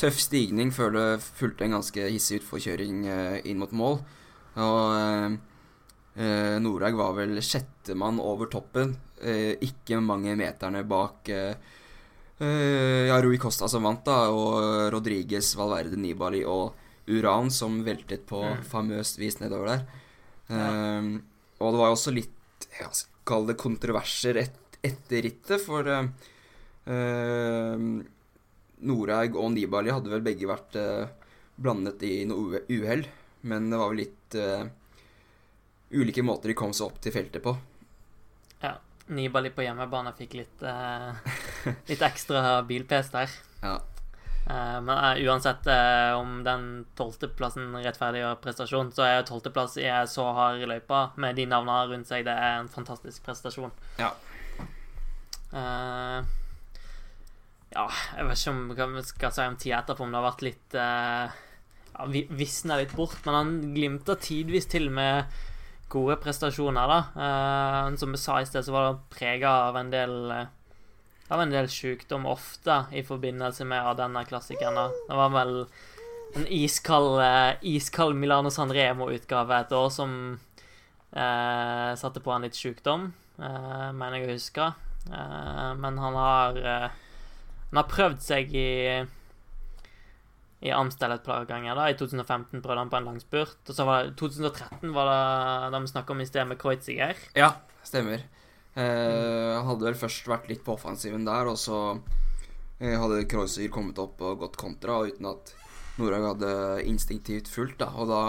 Tøff 0.00 0.18
stigning 0.18 0.72
før 0.74 0.94
det 0.96 1.06
fulgte 1.22 1.64
en 1.66 1.76
ganske 1.76 2.08
hissig 2.10 2.40
utforkjøring 2.40 3.06
eh, 3.06 3.36
inn 3.50 3.60
mot 3.60 3.72
mål. 3.76 4.00
Og 4.62 4.80
eh, 4.96 5.36
eh, 6.16 6.56
Norhaug 6.62 6.96
var 6.98 7.12
vel 7.20 7.36
sjettemann 7.44 8.18
over 8.22 8.50
toppen. 8.50 8.96
Eh, 9.22 9.54
ikke 9.62 10.00
mange 10.02 10.34
meterne 10.38 10.82
bak 10.88 11.28
eh, 11.30 11.54
eh, 12.42 13.06
ja, 13.08 13.20
Rui 13.22 13.38
Costa 13.38 13.68
som 13.70 13.86
vant, 13.86 14.02
da, 14.08 14.26
og 14.34 14.90
Rodriguez, 14.94 15.52
Valverde, 15.58 15.96
Nibali 16.00 16.42
og 16.44 16.74
Uran 17.12 17.50
som 17.50 17.80
veltet 17.86 18.26
på 18.26 18.42
Mm. 18.42 18.62
famøst 18.66 19.18
vis 19.18 19.38
nedover 19.40 19.66
der. 19.76 19.86
Ja. 20.52 20.66
og 21.62 21.72
det 21.72 21.78
var 21.78 21.88
jo 21.88 21.94
også 21.94 22.12
litt 22.12 22.66
ja, 22.80 22.88
Kall 23.24 23.46
det 23.46 23.54
kontroverser 23.56 24.36
et, 24.36 24.58
etter 24.84 25.22
rittet, 25.24 25.62
for 25.62 25.86
uh, 25.86 26.04
Norhaug 28.88 29.36
og 29.40 29.50
Nibali 29.54 29.92
hadde 29.94 30.10
vel 30.12 30.24
begge 30.26 30.48
vært 30.50 30.76
eh, 30.80 31.10
blandet 31.62 32.02
i 32.06 32.22
noe 32.28 32.56
uhe- 32.58 32.64
uhell. 32.80 33.04
Men 33.48 33.70
det 33.72 33.78
var 33.80 33.90
vel 33.92 34.02
litt 34.04 34.36
eh, 34.38 34.64
ulike 35.98 36.22
måter 36.24 36.52
de 36.52 36.56
kom 36.58 36.72
seg 36.74 36.88
opp 36.90 37.00
til 37.02 37.14
feltet 37.14 37.42
på. 37.44 37.56
Ja. 38.62 38.76
Nibali 39.12 39.50
på 39.52 39.64
hjemmebane 39.66 40.12
fikk 40.16 40.36
litt, 40.38 40.62
eh, 40.62 41.32
litt 41.90 42.04
ekstra 42.06 42.60
bilpes 42.68 43.10
der. 43.12 43.32
Ja. 43.62 43.74
Eh, 44.46 44.78
men 44.82 44.92
eh, 44.94 45.20
uansett 45.26 45.66
eh, 45.70 46.12
om 46.18 46.40
den 46.46 46.68
tolvteplassen 46.98 47.74
rettferdiggjør 47.82 48.38
prestasjon, 48.42 48.92
så 48.94 49.04
er 49.06 49.26
tolvteplass 49.28 49.76
i 49.82 49.88
så 50.10 50.28
hard 50.38 50.62
løype 50.70 51.02
med 51.22 51.36
de 51.38 51.48
navnene 51.50 51.90
rundt 51.92 52.08
seg, 52.10 52.24
det 52.30 52.34
er 52.34 52.60
en 52.62 52.70
fantastisk 52.72 53.26
prestasjon. 53.26 53.74
Ja. 54.00 54.12
Eh, 55.52 56.22
ja, 57.72 57.86
jeg 58.16 58.28
vet 58.28 58.40
ikke 58.40 58.52
om 58.52 58.62
hva 58.76 58.88
vi 58.94 59.04
skal 59.08 59.32
si 59.34 59.46
om 59.48 59.56
tida 59.60 59.80
etterpå, 59.80 60.04
om 60.04 60.12
det 60.12 60.20
har 60.20 60.28
vært 60.28 60.44
litt 60.46 60.76
eh, 60.78 61.38
ja, 61.92 62.08
Visna 62.36 62.78
litt 62.80 62.94
bort, 62.96 63.20
men 63.26 63.38
han 63.38 63.54
glimta 63.74 64.16
tidvis 64.20 64.68
til 64.72 64.90
med 64.92 65.30
gode 65.92 66.16
prestasjoner, 66.22 66.88
da. 66.88 67.26
Eh, 67.26 67.96
som 68.00 68.12
vi 68.14 68.20
sa 68.20 68.40
i 68.40 68.48
sted, 68.48 68.64
så 68.64 68.74
var 68.74 68.88
det 68.88 69.16
prega 69.16 69.54
av 69.68 69.78
en 69.80 69.92
del 69.92 70.18
eh, 70.32 70.50
av 71.32 71.40
en 71.40 71.52
del 71.52 71.68
sykdom 71.72 72.26
ofte 72.28 72.82
i 72.92 73.02
forbindelse 73.06 73.64
med 73.64 73.96
denne 73.96 74.24
klassikeren. 74.28 74.92
Det 75.08 75.16
var 75.16 75.32
vel 75.32 75.54
en 76.36 76.46
iskald, 76.48 77.20
eh, 77.24 77.54
iskald 77.74 78.16
Milano 78.16 78.50
San 78.50 78.72
Remo-utgave 78.72 79.60
et 79.60 79.72
år 79.72 79.88
som 79.92 80.38
eh, 81.12 81.92
satte 81.96 82.20
på 82.20 82.32
han 82.32 82.44
litt 82.44 82.58
sykdom, 82.58 83.12
eh, 83.38 83.88
mener 83.92 84.18
jeg 84.18 84.28
å 84.28 84.36
huske. 84.36 84.68
Eh, 85.08 85.72
men 85.80 85.98
han 85.98 86.20
har 86.20 86.60
eh, 86.60 87.01
Han 87.72 87.82
har 87.82 87.90
prøvd 87.90 88.22
seg 88.22 88.54
i 88.54 88.70
i 90.62 90.70
Amstel 90.70 91.10
et 91.10 91.24
par 91.26 91.42
ganger. 91.48 91.74
da 91.74 91.88
I 91.90 91.96
2015 91.98 92.62
prøvde 92.62 92.84
han 92.84 92.90
på 92.90 92.98
en 93.00 93.08
langspurt. 93.10 93.58
Og 93.66 93.74
så 93.74 93.86
var 93.86 94.06
det 94.06 94.14
2013 94.20 94.92
var 94.94 95.08
det 95.10 95.72
da 95.74 95.80
vi 95.82 95.90
snakka 95.90 96.14
om 96.14 96.22
i 96.22 96.28
sted 96.28 96.46
med 96.46 96.60
Kreuziger. 96.60 97.18
Ja, 97.34 97.50
stemmer. 97.82 98.22
Eh, 98.78 99.56
hadde 99.66 99.88
vel 99.88 99.98
først 99.98 100.30
vært 100.30 100.46
litt 100.48 100.62
på 100.64 100.76
offensiven 100.76 101.26
der, 101.26 101.50
og 101.50 101.58
så 101.60 101.80
eh, 102.78 102.94
hadde 102.94 103.26
Kreuziger 103.28 103.74
kommet 103.74 103.98
opp 104.00 104.22
og 104.22 104.38
gått 104.44 104.60
kontra, 104.60 105.02
uten 105.10 105.28
at 105.32 105.52
Norhaug 105.98 106.28
hadde 106.30 106.54
instinktivt 106.88 107.50
fulgt, 107.52 107.82
da. 107.82 107.90
Og 107.98 108.08
da 108.08 108.22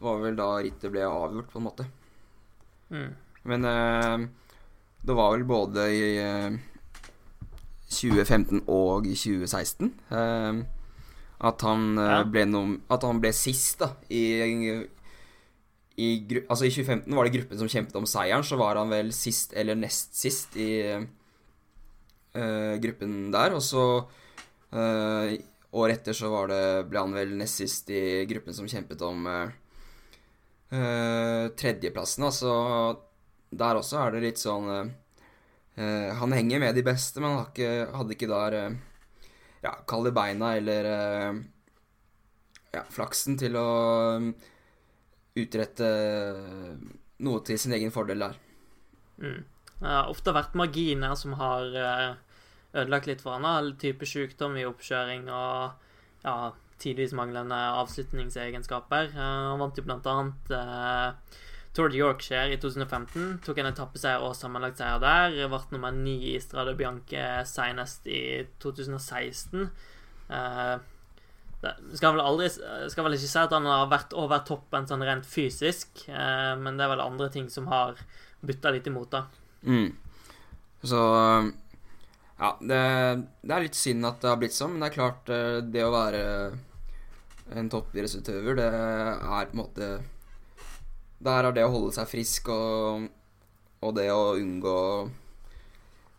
var 0.00 0.24
vel 0.24 0.40
da 0.40 0.48
rittet 0.64 0.90
ble 0.90 1.04
avgjort, 1.04 1.52
på 1.52 1.60
en 1.60 1.68
måte. 1.68 1.86
Mm. 2.88 3.12
Men 3.52 3.68
eh, 3.68 4.26
det 5.04 5.20
var 5.20 5.36
vel 5.36 5.44
både 5.44 5.86
i 5.92 6.02
eh, 6.24 6.58
2015 7.90 8.62
og 8.70 9.04
2016 9.10 9.90
eh, 10.14 10.60
at 11.50 11.62
han 11.66 11.84
eh, 11.98 12.10
Ja. 12.12 12.22
ble 12.28 12.44
noen, 12.46 12.74
At 12.92 13.02
han 13.08 13.20
ble 13.22 13.32
sist, 13.34 13.78
da, 13.80 13.88
i, 14.12 14.22
i 16.00 16.08
Altså, 16.48 16.64
i 16.68 16.70
2015 16.72 17.16
var 17.16 17.24
det 17.26 17.34
gruppen 17.38 17.58
som 17.60 17.68
kjempet 17.72 17.96
om 17.98 18.06
seieren, 18.08 18.44
så 18.46 18.56
var 18.60 18.76
han 18.80 18.88
vel 18.92 19.10
sist 19.16 19.52
eller 19.58 19.74
nest 19.76 20.14
sist 20.16 20.56
i 20.56 20.68
eh, 20.90 22.74
gruppen 22.80 23.30
der. 23.34 23.56
Og 23.56 23.62
så 23.64 23.84
eh, 24.72 25.34
året 25.72 25.98
etter 26.00 26.16
så 26.16 26.30
var 26.32 26.48
det, 26.52 26.62
ble 26.90 27.02
han 27.04 27.12
vel 27.16 27.34
nest 27.40 27.60
sist 27.60 27.90
i 27.92 28.24
gruppen 28.30 28.54
som 28.56 28.68
kjempet 28.70 29.02
om 29.06 29.26
eh, 29.30 29.50
eh, 30.76 31.44
tredjeplassen. 31.58 32.24
Altså, 32.28 32.54
der 33.50 33.80
også 33.80 33.98
er 34.04 34.14
det 34.16 34.24
litt 34.28 34.40
sånn 34.40 34.68
Han 36.20 36.32
henger 36.36 36.60
med 36.60 36.74
de 36.76 36.82
beste, 36.86 37.20
men 37.22 37.36
han 37.36 37.46
ikke, 37.48 37.70
hadde 37.96 38.16
ikke 38.16 38.28
der 38.30 38.56
eh, 38.58 38.78
Ja, 39.64 39.74
kall 39.88 40.08
det 40.08 40.14
beina 40.16 40.54
eller 40.56 40.88
eh, 40.88 41.40
ja, 42.74 42.82
flaksen 42.92 43.36
til 43.40 43.56
å 43.60 43.68
eh, 44.16 44.30
utrette 45.40 45.88
eh, 45.88 46.74
noe 47.24 47.42
til 47.44 47.58
sin 47.60 47.74
egen 47.76 47.92
fordel 47.94 48.24
der. 48.24 48.38
Mm. 49.20 49.40
Det 49.80 49.88
har 49.88 50.10
ofte 50.12 50.32
vært 50.36 50.56
marginer 50.60 51.14
som 51.16 51.36
har 51.40 51.76
eh, 51.76 52.08
ødelagt 52.72 53.08
litt 53.10 53.22
for 53.24 53.36
han. 53.36 53.48
All 53.48 53.74
Type 53.80 54.08
sykdom 54.08 54.56
i 54.60 54.66
oppkjøring 54.68 55.28
og 55.28 55.86
ja, 56.24 56.34
tidvis 56.80 57.12
manglende 57.16 57.58
avslutningsegenskaper. 57.82 59.12
Eh, 59.12 59.20
Han 59.50 59.60
vant 59.60 59.76
jo 59.80 59.84
blant 59.86 60.08
annet 60.08 60.52
eh, 60.56 61.38
Tour 61.76 61.90
de 61.92 62.00
Yorkshire 62.00 62.54
i 62.54 62.58
2015. 62.58 63.38
Tok 63.46 63.60
en 63.62 63.70
etappeseier 63.70 64.22
og 64.26 64.34
sammenlagtseier 64.38 65.02
der. 65.02 65.36
Ble 65.52 65.60
nummer 65.70 65.94
ni 65.94 66.16
i 66.32 66.38
Strade 66.42 66.74
Bianche 66.78 67.44
senest 67.46 68.08
i 68.10 68.22
2016. 68.62 69.68
Eh, 70.30 70.74
skal 71.92 72.14
vel 72.16 72.22
aldri 72.24 72.48
Skal 72.50 73.04
vel 73.04 73.16
ikke 73.16 73.28
si 73.28 73.40
at 73.40 73.52
han 73.52 73.66
har 73.68 73.88
vært 73.90 74.14
over 74.16 74.42
toppen 74.48 74.86
sånn 74.88 75.04
rent 75.04 75.26
fysisk, 75.28 76.06
eh, 76.08 76.52
men 76.58 76.78
det 76.78 76.86
er 76.86 76.92
vel 76.94 77.04
andre 77.04 77.28
ting 77.32 77.50
som 77.52 77.68
har 77.70 77.98
butta 78.40 78.72
litt 78.72 78.88
imot, 78.88 79.10
da. 79.12 79.26
Mm. 79.62 79.90
Så 80.82 81.00
Ja, 82.40 82.54
det, 82.64 82.76
det 83.44 83.52
er 83.52 83.66
litt 83.66 83.76
synd 83.76 84.06
at 84.08 84.22
det 84.22 84.30
har 84.30 84.38
blitt 84.40 84.56
sånn, 84.56 84.72
men 84.72 84.80
det 84.80 84.88
er 84.88 84.94
klart, 84.96 85.28
eh, 85.28 85.58
det 85.60 85.82
å 85.84 85.92
være 85.92 86.22
en 87.60 87.68
toppidrettsutøver, 87.68 88.56
det 88.56 88.68
er 88.70 89.50
på 89.50 89.52
en 89.52 89.60
måte 89.60 89.88
Der 91.20 91.46
er 91.48 91.52
det 91.56 91.66
å 91.66 91.72
holde 91.72 91.92
seg 91.96 92.08
frisk 92.08 92.48
og, 92.54 93.06
og 93.84 93.94
det 93.96 94.06
å 94.12 94.34
unngå 94.40 94.76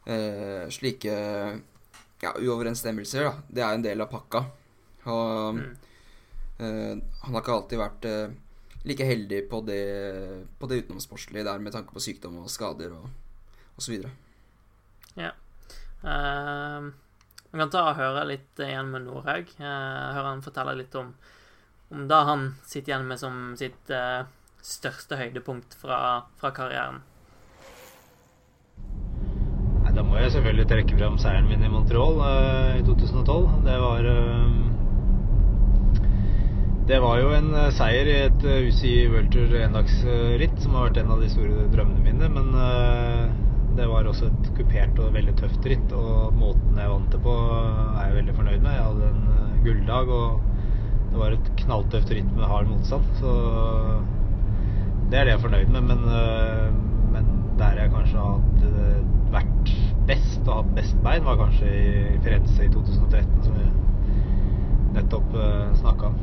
eh, 0.06 0.70
slike 0.70 1.16
ja, 2.22 2.34
uoverensstemmelser, 2.38 3.26
da. 3.26 3.34
Det 3.50 3.66
er 3.66 3.78
en 3.78 3.86
del 3.86 4.06
av 4.06 4.12
pakka. 4.12 4.46
Og 5.10 5.58
Mm. 5.58 5.76
eh, 6.62 6.98
han 7.24 7.34
har 7.34 7.42
ikke 7.42 7.56
alltid 7.58 7.80
vært 7.82 8.06
eh, 8.06 8.34
like 8.86 9.06
heldig 9.06 9.44
på 9.50 9.62
det, 9.66 9.84
på 10.60 10.70
det 10.70 10.84
utenomsportslige 10.84 11.46
der 11.46 11.60
med 11.60 11.74
tanke 11.74 11.94
på 11.94 12.02
sykdom 12.02 12.38
og 12.44 12.50
skader 12.54 12.94
og, 12.94 13.10
osv. 13.76 13.86
så 13.86 13.96
videre. 13.96 14.12
Uh, 16.02 16.90
vi 17.52 17.60
kan 17.60 17.70
ta 17.70 17.84
og 17.92 18.00
høre 18.00 18.24
litt 18.26 18.62
igjen 18.64 18.90
med 18.94 19.06
Norhaug. 19.06 19.52
Uh, 19.60 19.66
høre 20.16 20.30
han 20.32 20.42
fortelle 20.42 20.74
litt 20.80 20.96
om, 20.98 21.12
om 21.94 22.08
det 22.10 22.22
han 22.30 22.48
sitter 22.66 22.94
igjen 22.94 23.10
med 23.10 23.20
som 23.22 23.42
sitt 23.60 23.92
eh, 23.94 24.24
største 24.66 25.18
høydepunkt 25.20 25.76
fra, 25.82 26.28
fra 26.40 26.52
karrieren. 26.56 27.02
Nei, 29.82 29.94
Da 29.98 30.04
må 30.06 30.20
jeg 30.20 30.34
selvfølgelig 30.36 30.68
trekke 30.70 30.98
fram 31.00 31.18
seieren 31.22 31.50
min 31.50 31.66
i 31.66 31.72
Montreal 31.72 32.20
uh, 32.22 32.80
i 32.80 32.84
2012. 32.88 33.48
Det 33.68 33.78
var 33.82 34.08
uh, 34.08 34.60
Det 36.92 36.98
var 37.00 37.20
jo 37.22 37.30
en 37.32 37.54
eh, 37.56 37.70
seier 37.72 38.08
i 38.10 38.16
et 38.26 38.42
UCI 38.44 38.96
World 39.14 39.30
Tour 39.32 39.54
endagsritt, 39.62 40.58
som 40.60 40.74
har 40.76 40.90
vært 40.90 40.98
en 41.00 41.14
av 41.14 41.22
de 41.24 41.30
store 41.32 41.68
drømmene 41.72 42.04
mine. 42.04 42.30
Men 42.36 42.50
uh, 42.58 43.30
det 43.78 43.86
var 43.88 44.10
også 44.10 44.28
et 44.28 44.50
kupert 44.58 45.00
og 45.00 45.14
veldig 45.16 45.36
tøft 45.40 45.68
ritt, 45.72 45.94
og 45.96 46.34
måten 46.36 46.80
jeg 46.82 46.92
vant 46.92 47.14
det 47.14 47.22
på, 47.24 47.36
er 47.94 48.10
jeg 48.10 48.18
veldig 48.18 48.36
fornøyd 48.40 48.66
med. 48.66 48.76
Jeg 48.76 48.88
hadde 48.90 49.12
en 49.12 49.62
gulldag, 49.68 50.12
og 50.18 51.14
det 51.14 51.22
var 51.22 51.38
et 51.38 51.54
knalltøft 51.62 52.12
ritt 52.18 52.34
med 52.36 52.50
hard 52.52 52.68
motstand. 52.74 53.08
Så 53.22 53.36
det 55.12 55.20
er 55.20 55.24
det 55.28 55.34
jeg 55.34 55.38
er 55.38 55.44
fornøyd 55.44 55.72
med, 55.74 55.82
men, 55.82 56.04
øh, 56.18 56.74
men 57.12 57.26
der 57.60 57.72
jeg 57.82 57.92
kanskje 57.92 58.18
har 58.18 58.38
hatt, 58.38 58.64
øh, 58.64 59.34
vært 59.34 59.72
best 60.08 60.48
og 60.48 60.56
hatt 60.56 60.76
best 60.76 61.02
bein, 61.04 61.26
var 61.26 61.36
kanskje 61.42 61.72
i 61.72 62.20
Firenze 62.24 62.66
i 62.66 62.70
2013, 62.72 63.44
som 63.44 63.58
vi 63.60 63.66
nettopp 64.96 65.34
uh, 65.36 65.76
snakka 65.80 66.06
om. 66.12 66.16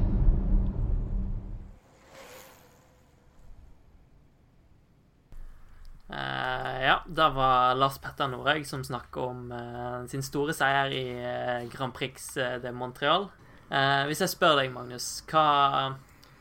Uh, 6.08 6.76
ja, 6.84 6.96
det 7.06 7.28
var 7.36 7.74
Lars 7.76 7.98
Petter 7.98 8.28
Norhaug 8.28 8.64
som 8.66 8.84
snakker 8.84 9.20
om 9.20 9.52
uh, 9.52 10.08
sin 10.08 10.24
store 10.24 10.56
seier 10.56 10.92
i 10.96 11.04
uh, 11.16 11.68
Grand 11.72 11.92
Prix 11.92 12.34
de 12.64 12.72
Montreal. 12.72 13.28
Eh, 13.68 14.04
hvis 14.08 14.22
jeg 14.24 14.32
spør 14.32 14.54
deg, 14.56 14.70
Magnus, 14.72 15.06
hva 15.28 15.44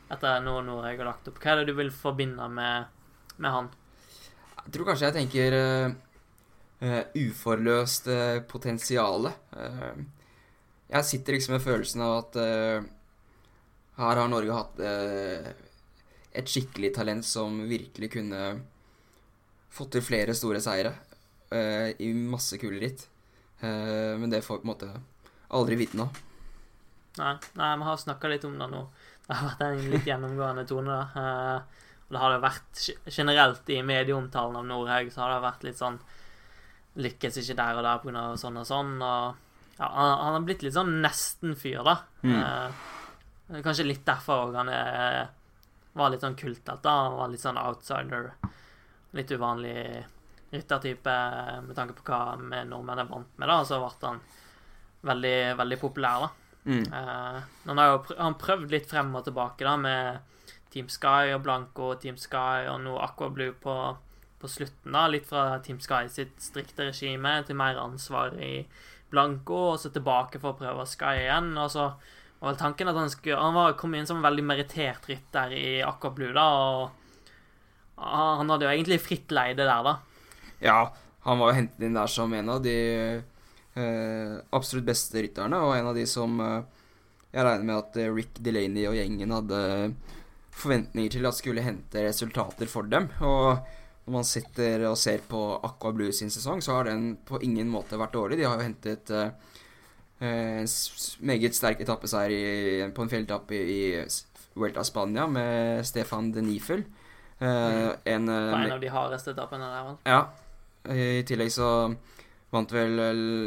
etter 0.08 0.40
noe 0.44 0.62
Noreg 0.64 1.00
har 1.00 1.10
lagt 1.10 1.28
opp, 1.30 1.40
hva 1.42 1.52
er 1.52 1.60
det 1.60 1.70
du 1.70 1.78
vil 1.78 1.90
forbinde 1.92 2.48
med, 2.52 2.88
med 3.36 3.54
han? 3.54 3.70
Jeg 4.64 4.74
tror 4.74 4.88
kanskje 4.90 5.08
jeg 5.08 5.16
tenker 5.16 5.56
uh, 5.58 7.02
uforløst 7.16 8.08
uh, 8.12 8.38
potensiale. 8.48 9.32
Uh, 9.52 10.00
jeg 10.88 11.08
sitter 11.08 11.36
liksom 11.36 11.56
med 11.56 11.64
følelsen 11.64 12.04
av 12.04 12.14
at 12.22 12.36
her 13.98 14.20
har 14.22 14.28
Norge 14.30 14.54
hatt 14.56 14.78
et 14.80 16.48
skikkelig 16.48 16.94
talent 16.96 17.26
som 17.28 17.58
virkelig 17.68 18.08
kunne 18.14 18.40
fått 19.74 19.90
til 19.98 20.06
flere 20.06 20.32
store 20.38 20.62
seire 20.64 20.94
i 22.00 22.08
masse 22.16 22.56
kule 22.62 22.80
ritt. 22.80 23.04
Men 23.60 24.32
det 24.32 24.40
får 24.46 24.62
vi 24.62 24.64
på 24.64 24.64
en 24.64 24.72
måte 24.72 24.88
aldri 25.60 25.76
vite 25.82 26.00
nå. 26.00 26.08
Nei, 27.18 27.34
nei 27.60 27.70
vi 27.82 27.90
har 27.90 28.00
snakka 28.00 28.32
litt 28.32 28.48
om 28.48 28.56
det 28.56 28.70
nå. 28.72 28.86
Det 29.28 29.36
har 29.36 29.50
vært 29.50 29.64
en 29.66 29.90
litt 29.92 30.06
gjennomgående 30.08 30.64
tone, 30.68 30.94
da. 30.94 31.20
Eh, 31.20 31.88
og 32.08 32.14
det 32.14 32.20
har 32.22 32.32
det 32.32 32.40
vært 32.40 32.84
generelt 33.12 33.68
i 33.68 33.82
medieomtalen 33.84 34.56
av 34.56 34.64
Nordhaug, 34.64 35.10
så 35.12 35.20
har 35.20 35.34
det 35.34 35.42
vært 35.44 35.66
litt 35.68 35.80
sånn 35.80 35.98
Lykkes 36.98 37.36
ikke 37.38 37.54
der 37.60 37.78
og 37.78 37.84
der 37.84 38.00
pga. 38.02 38.22
sånn 38.40 38.56
og 38.58 38.64
sånn. 38.66 38.94
Og 39.04 39.76
ja, 39.76 39.86
han, 39.86 40.32
har 40.34 40.46
blitt 40.46 40.64
litt 40.64 40.74
sånn 40.74 40.96
nesten-fyr, 41.04 41.84
da. 41.86 41.94
Mm. 42.24 42.38
Eh, 42.40 43.60
kanskje 43.62 43.86
litt 43.86 44.06
derfor 44.08 44.48
òg 44.48 44.56
han 44.58 44.72
er, 44.72 45.28
var 45.92 46.10
litt 46.10 46.24
sånn 46.24 46.38
kultete. 46.40 46.88
Han 46.88 47.20
var 47.20 47.30
litt 47.30 47.44
sånn 47.44 47.60
outsider. 47.60 48.32
Litt 49.14 49.30
uvanlig 49.36 49.78
ryttertype 50.50 51.14
med 51.68 51.76
tanke 51.76 51.94
på 52.00 52.08
hva 52.08 52.34
nordmenn 52.40 53.04
er 53.04 53.12
vant 53.12 53.36
med, 53.36 53.46
da. 53.46 53.60
Så 53.68 53.78
ble 53.84 54.08
han 54.08 54.20
veldig, 55.12 55.38
veldig 55.60 55.80
populær, 55.84 56.26
da. 56.26 56.47
Mm. 56.64 56.84
Uh, 56.92 57.38
han 57.68 57.80
har 57.80 57.92
jo 57.92 58.02
prø 58.08 58.18
han 58.18 58.36
prøvd 58.40 58.74
litt 58.74 58.90
frem 58.90 59.14
og 59.16 59.24
tilbake 59.24 59.64
da 59.64 59.76
med 59.80 60.18
Team 60.72 60.90
Sky 60.92 61.32
og 61.32 61.42
Blanco, 61.46 61.92
og 61.94 62.02
Team 62.02 62.18
Sky 62.20 62.68
og 62.68 62.82
nå 62.84 62.98
Aqua 63.00 63.30
Blue 63.32 63.54
på, 63.56 63.76
på 64.40 64.50
slutten. 64.50 64.92
da 64.92 65.06
Litt 65.08 65.28
fra 65.30 65.58
Team 65.64 65.80
Sky 65.80 66.04
sitt 66.12 66.36
strikte 66.42 66.90
regime 66.90 67.38
til 67.48 67.58
mer 67.58 67.80
ansvar 67.80 68.36
i 68.36 68.66
Blanco, 69.08 69.72
og 69.72 69.80
så 69.80 69.92
tilbake 69.92 70.40
for 70.42 70.52
å 70.52 70.60
prøve 70.60 70.86
Sky 70.88 71.24
igjen. 71.24 71.54
Og 71.56 71.72
så 71.72 71.88
vel 72.42 72.58
tanken 72.60 72.90
at 72.90 72.98
han 72.98 73.10
skulle 73.10 73.40
Han 73.40 73.56
var, 73.56 73.78
kom 73.80 73.96
inn 73.96 74.06
som 74.06 74.20
en 74.20 74.28
veldig 74.28 74.44
merittert 74.46 75.08
rytter 75.10 75.54
i 75.56 75.66
Aqua 75.82 76.12
Blue, 76.14 76.34
da, 76.36 76.46
og 76.52 76.96
han 77.98 78.50
hadde 78.52 78.68
jo 78.68 78.70
egentlig 78.70 79.00
fritt 79.02 79.32
leide 79.34 79.64
der, 79.66 79.82
da. 79.82 79.96
Ja, 80.62 80.78
han 81.26 81.40
var 81.40 81.50
jo 81.50 81.58
hentet 81.58 81.82
inn 81.86 81.98
der 81.98 82.10
som 82.10 82.32
en 82.34 82.52
av 82.52 82.62
de 82.62 82.76
absolutt 84.54 84.88
beste 84.88 85.22
rytterne, 85.22 85.60
og 85.62 85.76
en 85.76 85.90
av 85.90 85.96
de 85.98 86.04
som 86.08 86.38
eh, 86.40 86.78
jeg 87.32 87.44
regner 87.44 87.66
med 87.68 87.76
at 87.76 87.98
eh, 88.00 88.12
Rick 88.12 88.40
Delaney 88.44 88.86
og 88.88 88.96
gjengen 88.96 89.34
hadde 89.34 89.58
forventninger 90.58 91.12
til 91.12 91.28
at 91.28 91.36
skulle 91.38 91.64
hente 91.64 92.06
resultater 92.06 92.70
for 92.70 92.88
dem. 92.88 93.10
Og 93.20 93.60
når 94.08 94.14
man 94.16 94.26
sitter 94.26 94.86
og 94.88 94.96
ser 94.98 95.20
på 95.28 95.42
Aqua 95.62 95.92
Blue 95.94 96.14
sin 96.16 96.32
sesong, 96.32 96.62
så 96.64 96.78
har 96.78 96.88
den 96.88 97.12
på 97.28 97.40
ingen 97.44 97.68
måte 97.70 98.00
vært 98.00 98.16
dårlig. 98.16 98.40
De 98.40 98.48
har 98.48 98.56
jo 98.56 98.66
hentet 98.66 99.12
eh, 99.12 99.28
en 100.24 100.72
meget 101.28 101.54
sterk 101.54 101.84
etappeseier 101.84 102.34
i, 102.34 102.88
på 102.94 103.04
en 103.04 103.12
fjelletappe 103.12 103.54
i, 103.54 103.76
i 104.00 104.58
Vuelta 104.58 104.82
Spania 104.82 105.28
med 105.30 105.84
Stefan 105.86 106.32
de 106.34 106.42
Nifel. 106.42 106.82
Eh, 107.38 107.92
en, 108.16 108.26
På 108.26 108.40
eh, 108.40 108.64
en 108.64 108.78
av 108.78 108.82
de 108.82 108.90
hardeste 108.90 109.36
etappene 109.36 109.68
der. 109.68 109.90
vel. 109.90 109.98
ja. 110.08 110.22
I 110.88 111.22
tillegg 111.28 111.50
så 111.52 111.68
vant 112.54 112.72
vel 112.72 112.94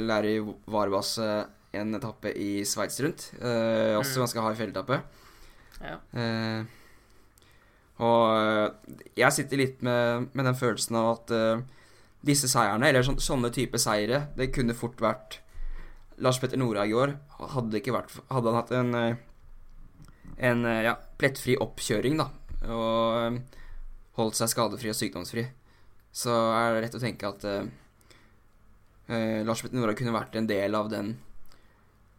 Larry 0.08 0.36
Varbas 0.70 1.16
eh, 1.24 1.44
en 1.80 1.96
etappe 1.98 2.34
i 2.36 2.62
Sveits 2.68 3.00
rundt. 3.02 3.30
Eh, 3.40 3.96
også 3.98 4.18
Mm. 4.20 4.24
ganske 4.26 4.42
hard 4.46 4.58
fjelletappe. 4.60 5.02
Ja. 5.82 5.98
Eh, 6.14 6.64
og 8.02 8.24
eh, 8.34 8.98
jeg 9.18 9.32
sitter 9.36 9.58
litt 9.62 9.82
med, 9.86 10.30
med 10.34 10.46
den 10.50 10.58
følelsen 10.58 10.98
av 11.00 11.10
at 11.16 11.32
eh, 11.38 11.62
disse 12.26 12.50
seierne, 12.52 12.88
eller 12.90 13.06
sånne, 13.06 13.22
sånne 13.24 13.52
type 13.54 13.80
seire, 13.82 14.28
det 14.38 14.52
kunne 14.54 14.76
fort 14.78 15.00
vært 15.02 15.40
Lars 16.22 16.38
Petter 16.42 16.60
Norhaug 16.62 16.90
i 16.92 16.94
år. 16.98 17.16
Hadde, 17.56 17.80
ikke 17.80 17.96
vært, 17.96 18.14
hadde 18.30 18.52
han 18.52 18.60
hatt 18.60 18.74
en, 18.78 18.94
eh, 18.96 19.16
en 20.52 20.66
eh, 20.70 20.84
ja, 20.86 20.96
plettfri 21.18 21.56
oppkjøring, 21.62 22.20
da, 22.22 22.28
og 22.70 23.18
eh, 23.24 23.40
holdt 24.20 24.38
seg 24.38 24.52
skadefri 24.54 24.92
og 24.94 24.98
sykdomsfri, 25.00 25.48
så 26.14 26.36
er 26.58 26.76
det 26.76 26.84
rett 26.86 26.98
å 27.00 27.02
tenke 27.02 27.30
at 27.32 27.46
eh, 29.12 29.39
eh, 29.39 29.43
Lars 29.45 29.62
Petter 29.62 29.93
kunne 30.00 30.15
vært 30.15 30.36
en 30.39 30.47
del 30.50 30.76
av 30.78 30.89
den 30.91 31.13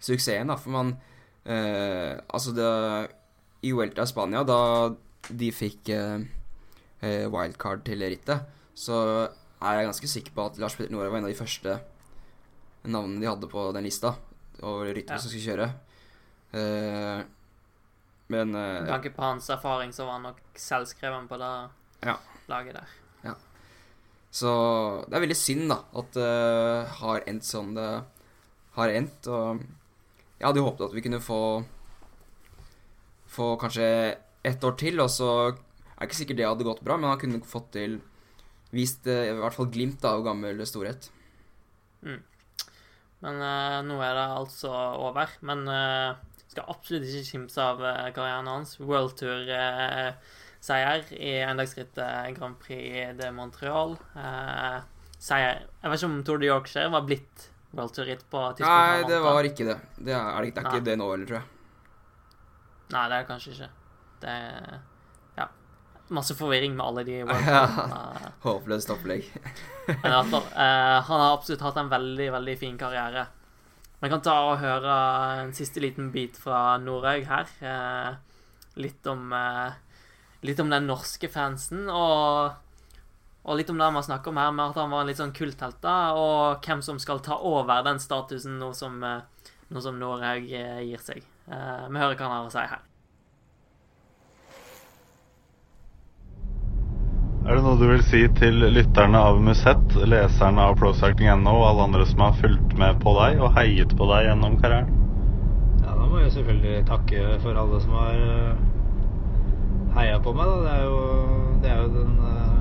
suksessen, 0.02 0.50
da, 0.50 0.56
for 0.58 0.74
man 0.74 0.94
eh, 1.46 2.18
Altså, 2.28 2.52
det 2.56 2.70
I 3.62 3.72
Uelta 3.72 4.06
Spania, 4.06 4.42
da 4.44 4.60
de 5.30 5.50
fikk 5.54 5.88
eh, 5.94 6.24
eh, 7.00 7.26
wildcard 7.30 7.84
til 7.86 8.02
rittet, 8.02 8.42
så 8.74 9.28
er 9.62 9.78
jeg 9.78 9.86
ganske 9.90 10.08
sikker 10.10 10.34
på 10.34 10.46
at 10.48 10.58
Lars 10.58 10.74
Petter 10.74 10.90
Nora 10.92 11.10
var 11.12 11.20
en 11.22 11.28
av 11.28 11.30
de 11.30 11.38
første 11.38 11.76
navnene 12.82 13.22
de 13.22 13.28
hadde 13.30 13.46
på 13.50 13.68
den 13.76 13.84
lista 13.86 14.16
over 14.62 14.90
ryttere 14.90 15.14
Ja. 15.14 15.22
som 15.22 15.30
skulle 15.30 15.46
kjøre. 15.46 15.68
Eh, 16.58 17.22
men 18.34 18.54
eh, 18.58 18.86
tanke 18.88 19.12
på 19.14 19.22
hans 19.22 19.48
erfaring, 19.50 19.92
så 19.94 20.04
var 20.08 20.18
han 20.18 20.22
nok 20.32 20.40
selvskreven 20.58 21.28
på 21.30 21.38
det 21.38 21.52
Ja. 22.08 22.16
laget 22.48 22.74
der. 22.74 22.88
Så 24.32 24.50
det 25.08 25.16
er 25.16 25.24
veldig 25.26 25.36
synd, 25.36 25.66
da, 25.68 25.82
at 26.00 26.16
det 26.16 26.32
har 27.02 27.24
endt 27.28 27.44
sånn 27.44 27.74
det 27.76 27.88
har 28.78 28.94
endt. 28.96 29.28
Og 29.28 29.60
jeg 30.38 30.46
hadde 30.46 30.62
jo 30.62 30.68
håpet 30.70 30.86
at 30.88 30.96
vi 30.96 31.04
kunne 31.04 31.22
få 31.22 31.42
Få 33.32 33.54
kanskje 33.56 33.86
ett 34.44 34.64
år 34.68 34.74
til, 34.76 34.98
og 35.00 35.08
så 35.08 35.28
er 35.48 36.04
ikke 36.04 36.18
sikkert 36.18 36.36
det 36.36 36.44
hadde 36.44 36.66
gått 36.66 36.82
bra, 36.84 36.98
men 37.00 37.08
han 37.08 37.20
kunne 37.20 37.38
fått 37.48 37.70
til 37.72 37.94
Vist 38.76 39.08
eh, 39.08 39.30
i 39.30 39.38
hvert 39.38 39.56
fall 39.56 39.70
glimt 39.72 40.02
da, 40.04 40.10
av 40.18 40.24
gammel 40.26 40.60
storhet. 40.68 41.08
Men 43.22 43.38
uh, 43.38 43.78
nå 43.86 43.96
er 44.02 44.16
det 44.18 44.26
altså 44.36 44.72
over. 45.06 45.32
Men 45.46 45.64
uh, 45.68 46.18
skal 46.52 46.68
absolutt 46.68 47.06
ikke 47.08 47.28
kimse 47.30 47.64
av 47.64 47.80
eh, 47.86 48.10
karrieren 48.16 48.50
hans. 48.50 48.74
World 48.80 49.14
Tour-seier 50.62 51.02
i 51.18 51.30
endagsrittet 51.42 52.36
Grand 52.36 52.54
Prix 52.62 53.16
de 53.18 53.30
Montreal. 53.34 53.96
Eh, 54.14 54.78
seier 55.18 55.58
Jeg 55.82 55.90
vet 55.90 55.98
ikke 55.98 56.10
om 56.10 56.20
Tour 56.26 56.38
de 56.38 56.46
Yorkshire 56.46 56.90
var 56.92 57.02
blitt 57.06 57.48
World 57.72 57.94
Tour-ritt 57.96 58.22
på 58.30 58.38
tidspunktet 58.54 59.02
Nei, 59.02 59.08
det 59.10 59.18
var 59.24 59.42
ikke 59.48 59.66
det. 59.66 59.76
Det 59.98 60.14
er, 60.14 60.46
det 60.46 60.62
er 60.62 60.68
ikke 60.70 60.84
det 60.86 60.94
nå 61.00 61.08
heller, 61.10 61.26
tror 61.26 61.38
jeg. 61.40 61.48
Nei, 62.92 63.04
det 63.10 63.18
er 63.18 63.26
kanskje 63.32 63.52
ikke. 63.56 63.68
Det 64.22 64.36
er 64.38 64.80
Ja. 65.40 65.48
Masse 66.14 66.36
forvirring 66.38 66.76
med 66.78 66.86
alle 66.86 67.04
de 67.10 67.18
World. 67.26 67.44
Tour-rittene. 67.50 68.32
Håpløst 68.46 68.94
opplegg. 68.94 69.26
Men 69.88 70.10
i 70.12 70.14
hvert 70.14 70.32
fall, 70.36 70.46
eh, 70.54 70.98
han 71.10 71.24
har 71.26 71.30
absolutt 71.40 71.66
hatt 71.66 71.82
en 71.82 71.90
veldig, 71.90 72.30
veldig 72.38 72.58
fin 72.60 72.78
karriere. 72.78 73.26
Vi 74.02 74.10
kan 74.10 74.22
ta 74.22 74.38
og 74.52 74.60
høre 74.62 74.94
en 75.42 75.50
siste 75.54 75.82
liten 75.82 76.10
bit 76.14 76.38
fra 76.38 76.76
Norhaug 76.82 77.26
her. 77.26 77.50
Eh, 77.62 78.12
litt 78.82 79.06
om 79.10 79.32
Litt 80.42 80.60
om 80.60 80.70
den 80.70 80.88
norske 80.90 81.28
fansen, 81.30 81.84
og, 81.86 82.54
og 83.46 83.58
litt 83.58 83.68
om 83.70 83.78
det 83.78 83.90
vi 83.92 84.00
har 84.00 84.06
snakket 84.08 84.32
om 84.32 84.40
her, 84.42 84.54
med 84.54 84.72
at 84.72 84.80
han 84.82 84.90
var 84.90 85.04
en 85.04 85.10
litt 85.12 85.20
sånn 85.20 85.34
kulthelt, 85.36 85.78
da, 85.84 85.98
og 86.18 86.64
hvem 86.66 86.82
som 86.82 86.98
skal 86.98 87.22
ta 87.22 87.38
over 87.38 87.84
den 87.86 88.02
statusen 88.02 88.56
nå 88.58 88.72
som, 88.74 88.96
eh, 89.06 89.52
nå 89.70 89.82
som 89.84 90.00
Norhaug 90.02 90.48
eh, 90.50 90.80
gir 90.88 91.04
seg. 91.04 91.22
Eh, 91.46 91.84
vi 91.86 92.02
hører 92.02 92.18
hva 92.18 92.26
han 92.26 92.34
har 92.40 92.48
å 92.48 92.56
si 92.56 92.64
her. 92.72 92.82
Er 97.42 97.58
det 97.58 97.62
noe 97.62 97.78
du 97.78 97.88
vil 97.88 98.02
si 98.06 98.24
til 98.38 98.66
lytterne 98.70 99.18
av 99.18 99.38
Musett, 99.42 99.96
leserne 100.06 100.62
av 100.62 100.76
ProCycling.no 100.78 101.54
og 101.54 101.64
alle 101.70 101.86
andre 101.88 102.04
som 102.06 102.22
har 102.22 102.36
fulgt 102.38 102.76
med 102.78 102.98
på 103.02 103.14
deg 103.16 103.42
og 103.42 103.54
heiet 103.56 103.94
på 103.98 104.10
deg 104.10 104.28
gjennom 104.28 104.58
karrieren? 104.62 104.90
Ja, 105.82 105.94
da 105.94 106.06
må 106.06 106.20
jeg 106.22 106.34
selvfølgelig 106.34 106.84
takke 106.90 107.24
for 107.42 107.58
alle 107.58 107.80
som 107.82 107.98
har 107.98 108.22
heia 109.96 110.18
på 110.22 110.32
meg. 110.36 110.48
Da. 110.48 110.58
Det 110.64 110.72
er 110.72 110.84
jo, 110.86 110.98
det 111.62 111.70
er 111.72 111.82
jo 111.82 111.90
den 111.96 112.16
eh, 112.28 112.58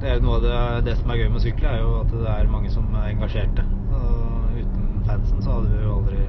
Det 0.00 0.10
er 0.10 0.18
jo 0.18 0.24
noe 0.26 0.38
av 0.38 0.44
det, 0.44 0.56
det 0.90 0.96
som 1.00 1.10
er 1.10 1.20
gøy 1.20 1.28
med 1.30 1.40
å 1.40 1.44
sykle, 1.44 1.70
er 1.70 1.82
jo 1.82 1.92
at 2.02 2.14
det 2.14 2.32
er 2.34 2.50
mange 2.52 2.72
som 2.74 2.88
er 3.00 3.10
engasjerte. 3.12 3.66
Og 3.94 4.58
uten 4.58 5.04
fansen 5.08 5.44
så 5.44 5.58
hadde 5.58 5.84
jo 5.84 5.98
aldri 6.00 6.22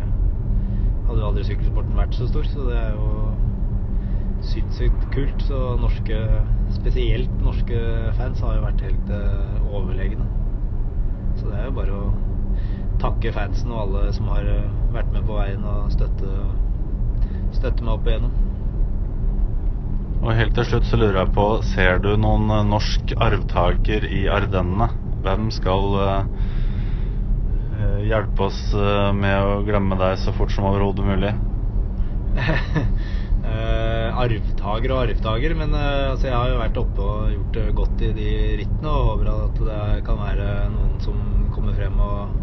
Hadde 1.05 1.21
jo 1.21 1.27
aldri 1.27 1.43
sykkelsporten 1.45 1.99
vært 1.99 2.15
så 2.17 2.25
stor. 2.31 2.47
Så 2.49 2.63
det 2.65 2.77
er 2.81 2.95
jo 2.95 3.09
sinnssykt 4.45 5.03
kult. 5.13 5.43
Så 5.45 5.59
norske, 5.77 6.21
spesielt 6.73 7.35
norske 7.45 7.81
fans, 8.17 8.41
har 8.41 8.55
jo 8.57 8.63
vært 8.63 8.81
helt 8.87 9.11
uh, 9.13 9.67
overlegne. 9.69 10.25
Så 11.37 11.51
det 11.51 11.59
er 11.59 11.69
jo 11.69 11.75
bare 11.77 11.99
å 11.99 12.07
takke 13.03 13.35
fansen 13.35 13.69
og 13.69 13.83
alle 13.83 14.07
som 14.15 14.31
har 14.31 14.47
eh, 14.49 14.67
vært 14.95 15.11
med 15.13 15.25
på 15.27 15.35
veien 15.35 15.65
og 15.67 15.91
støtte, 15.93 16.31
støtte 17.53 17.83
meg 17.83 17.97
opp 17.97 18.07
igjennom. 18.09 18.33
Og 20.25 20.33
helt 20.33 20.55
til 20.57 20.65
slutt 20.65 20.87
så 20.89 20.97
lurer 20.97 21.19
jeg 21.19 21.29
på, 21.35 21.43
ser 21.69 21.99
du 22.01 22.15
noen 22.17 22.49
eh, 22.49 22.63
norsk 22.65 23.11
arvtaker 23.21 24.07
i 24.09 24.23
Ardennene? 24.33 24.87
Hvem 25.21 25.51
skal 25.53 25.83
eh, 26.01 26.23
hjelpe 28.09 28.47
oss 28.47 28.61
eh, 28.73 29.11
med 29.13 29.37
å 29.37 29.59
glemme 29.67 29.97
deg 29.99 30.17
så 30.23 30.33
fort 30.33 30.49
som 30.55 30.65
overhodet 30.65 31.05
mulig? 31.05 31.29
uh, 32.35 34.17
arvtaker 34.25 34.95
og 34.95 35.03
arvtaker, 35.03 35.53
men 35.59 35.75
uh, 35.77 36.15
altså, 36.15 36.31
jeg 36.31 36.35
har 36.39 36.49
jo 36.49 36.57
vært 36.63 36.79
oppe 36.81 37.05
og 37.05 37.29
gjort 37.35 37.59
det 37.59 37.65
godt 37.77 38.01
i 38.07 38.09
de 38.17 38.31
rittene, 38.63 38.95
og 38.95 39.11
håper 39.11 39.29
at 39.35 39.61
det 39.67 39.83
kan 40.09 40.23
være 40.23 40.47
noen 40.73 40.95
som 41.05 41.21
kommer 41.53 41.77
frem 41.77 42.01
og, 42.01 42.33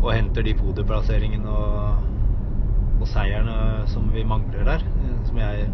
og 0.00 0.10
henter 0.10 0.42
de 0.42 0.56
podieplasseringene 0.58 1.54
og, 1.54 2.02
og 2.98 3.06
seierne 3.14 3.86
som 3.94 4.10
vi 4.10 4.26
mangler 4.26 4.66
der. 4.72 4.84
Som 5.30 5.38
jeg 5.38 5.70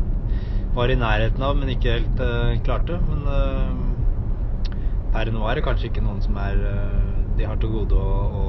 var 0.76 0.92
i 0.92 0.98
nærheten 1.00 1.44
av, 1.44 1.56
men 1.56 1.70
ikke 1.72 1.94
helt 1.94 2.18
uh, 2.20 2.52
klarte. 2.66 2.98
Men 3.08 3.22
uh, 3.24 4.74
per 5.14 5.30
nå 5.32 5.44
er 5.48 5.58
det 5.58 5.64
kanskje 5.64 5.88
ikke 5.90 6.04
noen 6.04 6.20
som 6.24 6.36
er 6.40 6.58
uh, 6.60 7.14
De 7.38 7.46
har 7.48 7.56
til 7.60 7.72
gode 7.72 7.96
å, 7.96 8.16
å 8.40 8.44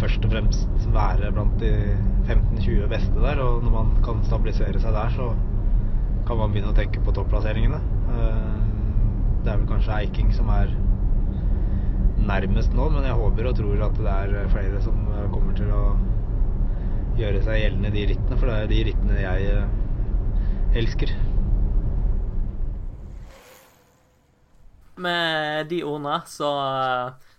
først 0.00 0.24
og 0.24 0.32
fremst 0.32 0.86
være 0.92 1.30
blant 1.36 1.58
de 1.60 1.72
15-20 2.28 2.88
beste 2.92 3.20
der. 3.20 3.42
Og 3.44 3.64
når 3.64 3.74
man 3.76 3.92
kan 4.06 4.24
stabilisere 4.28 4.80
seg 4.80 4.96
der, 4.96 5.12
så 5.16 5.30
kan 6.24 6.40
man 6.40 6.52
begynne 6.54 6.72
å 6.72 6.76
tenke 6.76 7.02
på 7.04 7.12
topplasseringene. 7.16 7.80
Det 9.44 9.52
er 9.52 9.58
vel 9.60 9.68
kanskje 9.68 9.98
Eiking 9.98 10.30
som 10.32 10.48
er 10.52 10.72
nærmest 12.24 12.72
nå, 12.72 12.88
men 12.92 13.04
jeg 13.04 13.18
håper 13.20 13.50
og 13.50 13.58
tror 13.58 13.82
at 13.84 14.00
det 14.00 14.14
er 14.14 14.52
flere 14.52 14.80
som 14.84 15.02
kommer 15.34 15.56
til 15.58 15.68
å 15.68 15.82
gjøre 17.20 17.44
seg 17.44 17.60
gjeldende 17.60 17.92
de 17.92 18.06
rittene, 18.14 18.40
for 18.40 18.48
det 18.48 18.56
er 18.56 18.72
de 18.72 18.80
rittene 18.88 19.20
jeg 19.20 19.68
elsker. 20.80 21.12
Med 24.96 25.66
de 25.70 25.80
ordene 25.82 26.20
så, 26.30 26.50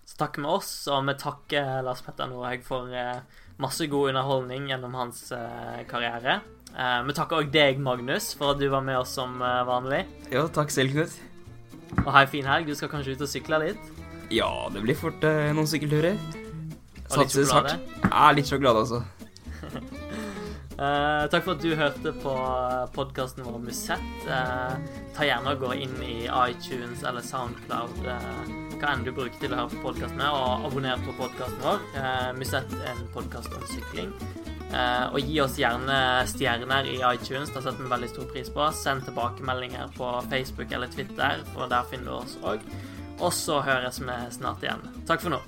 så 0.04 0.18
takker 0.20 0.44
vi 0.44 0.52
oss, 0.52 0.72
og 0.92 1.06
vi 1.08 1.16
takker 1.22 1.86
Lars 1.86 2.04
Petter 2.04 2.28
Nordhaug 2.28 2.66
for 2.68 2.92
eh, 2.92 3.22
masse 3.62 3.88
god 3.92 4.12
underholdning 4.12 4.68
gjennom 4.72 4.98
hans 5.00 5.30
eh, 5.36 5.84
karriere. 5.90 6.42
Eh, 6.76 7.00
vi 7.08 7.16
takker 7.16 7.44
òg 7.46 7.54
deg, 7.54 7.80
Magnus, 7.84 8.34
for 8.36 8.56
at 8.56 8.60
du 8.60 8.68
var 8.74 8.84
med 8.86 9.00
oss 9.00 9.16
som 9.16 9.40
vanlig. 9.40 10.04
Ja, 10.34 10.48
takk 10.52 10.74
selv, 10.76 10.96
Knut. 10.96 11.16
Og 12.04 12.10
ha 12.12 12.24
ei 12.24 12.28
en 12.28 12.34
fin 12.34 12.50
helg. 12.50 12.68
Du 12.68 12.76
skal 12.76 12.92
kanskje 12.92 13.16
ut 13.16 13.24
og 13.24 13.32
sykle 13.32 13.62
litt? 13.64 13.92
Ja, 14.34 14.50
det 14.74 14.82
blir 14.84 14.98
fort 15.00 15.24
noen 15.24 15.70
sykkelturer. 15.70 16.18
Satses 17.06 17.54
hardt. 17.54 17.78
Ja, 18.04 18.32
litt 18.36 18.50
sjokolade 18.50 18.82
også. 18.84 19.04
Eh, 20.76 21.24
takk 21.32 21.46
for 21.46 21.56
at 21.56 21.64
du 21.64 21.72
hørte 21.80 22.12
på 22.20 22.36
podkasten 22.96 23.46
vår 23.48 23.62
Musett. 23.64 24.28
Uh, 24.28 24.76
ta 25.16 25.24
gjerne 25.24 25.54
og 25.56 25.64
gå 25.64 25.72
inn 25.86 25.96
i 26.04 26.16
iTunes 26.28 27.06
eller 27.08 27.24
Soundcloud, 27.24 28.02
uh, 28.04 28.66
hva 28.76 28.92
enn 28.92 29.06
du 29.06 29.14
bruker 29.16 29.40
til 29.40 29.54
å 29.56 29.62
høre 29.62 29.72
på 29.72 29.84
podkast 29.86 30.20
og 30.20 30.66
abonner 30.68 31.00
på 31.06 31.16
podkasten 31.20 31.62
vår. 31.64 31.84
Eh, 31.96 32.32
Musett 32.38 32.74
er 32.82 32.92
en 32.92 33.08
podkast 33.14 33.54
om 33.56 33.64
sykling. 33.72 34.12
Eh, 34.66 35.06
og 35.14 35.20
gi 35.22 35.40
oss 35.44 35.60
gjerne 35.62 35.98
stjerner 36.28 36.90
i 36.92 36.98
iTunes, 37.14 37.54
det 37.54 37.64
setter 37.64 37.84
vi 37.84 37.92
veldig 37.94 38.12
stor 38.12 38.28
pris 38.34 38.52
på. 38.52 38.68
Send 38.76 39.06
tilbakemeldinger 39.08 39.94
på 39.96 40.12
Facebook 40.32 40.76
eller 40.76 40.92
Twitter, 40.92 41.46
for 41.54 41.72
der 41.72 41.88
finner 41.92 42.12
du 42.12 42.18
oss 42.20 42.36
òg. 42.44 42.66
Og 43.22 43.32
så 43.34 43.62
høres 43.64 44.02
vi 44.04 44.18
snart 44.36 44.66
igjen. 44.66 44.84
Takk 45.08 45.24
for 45.24 45.38
nå. 45.38 45.40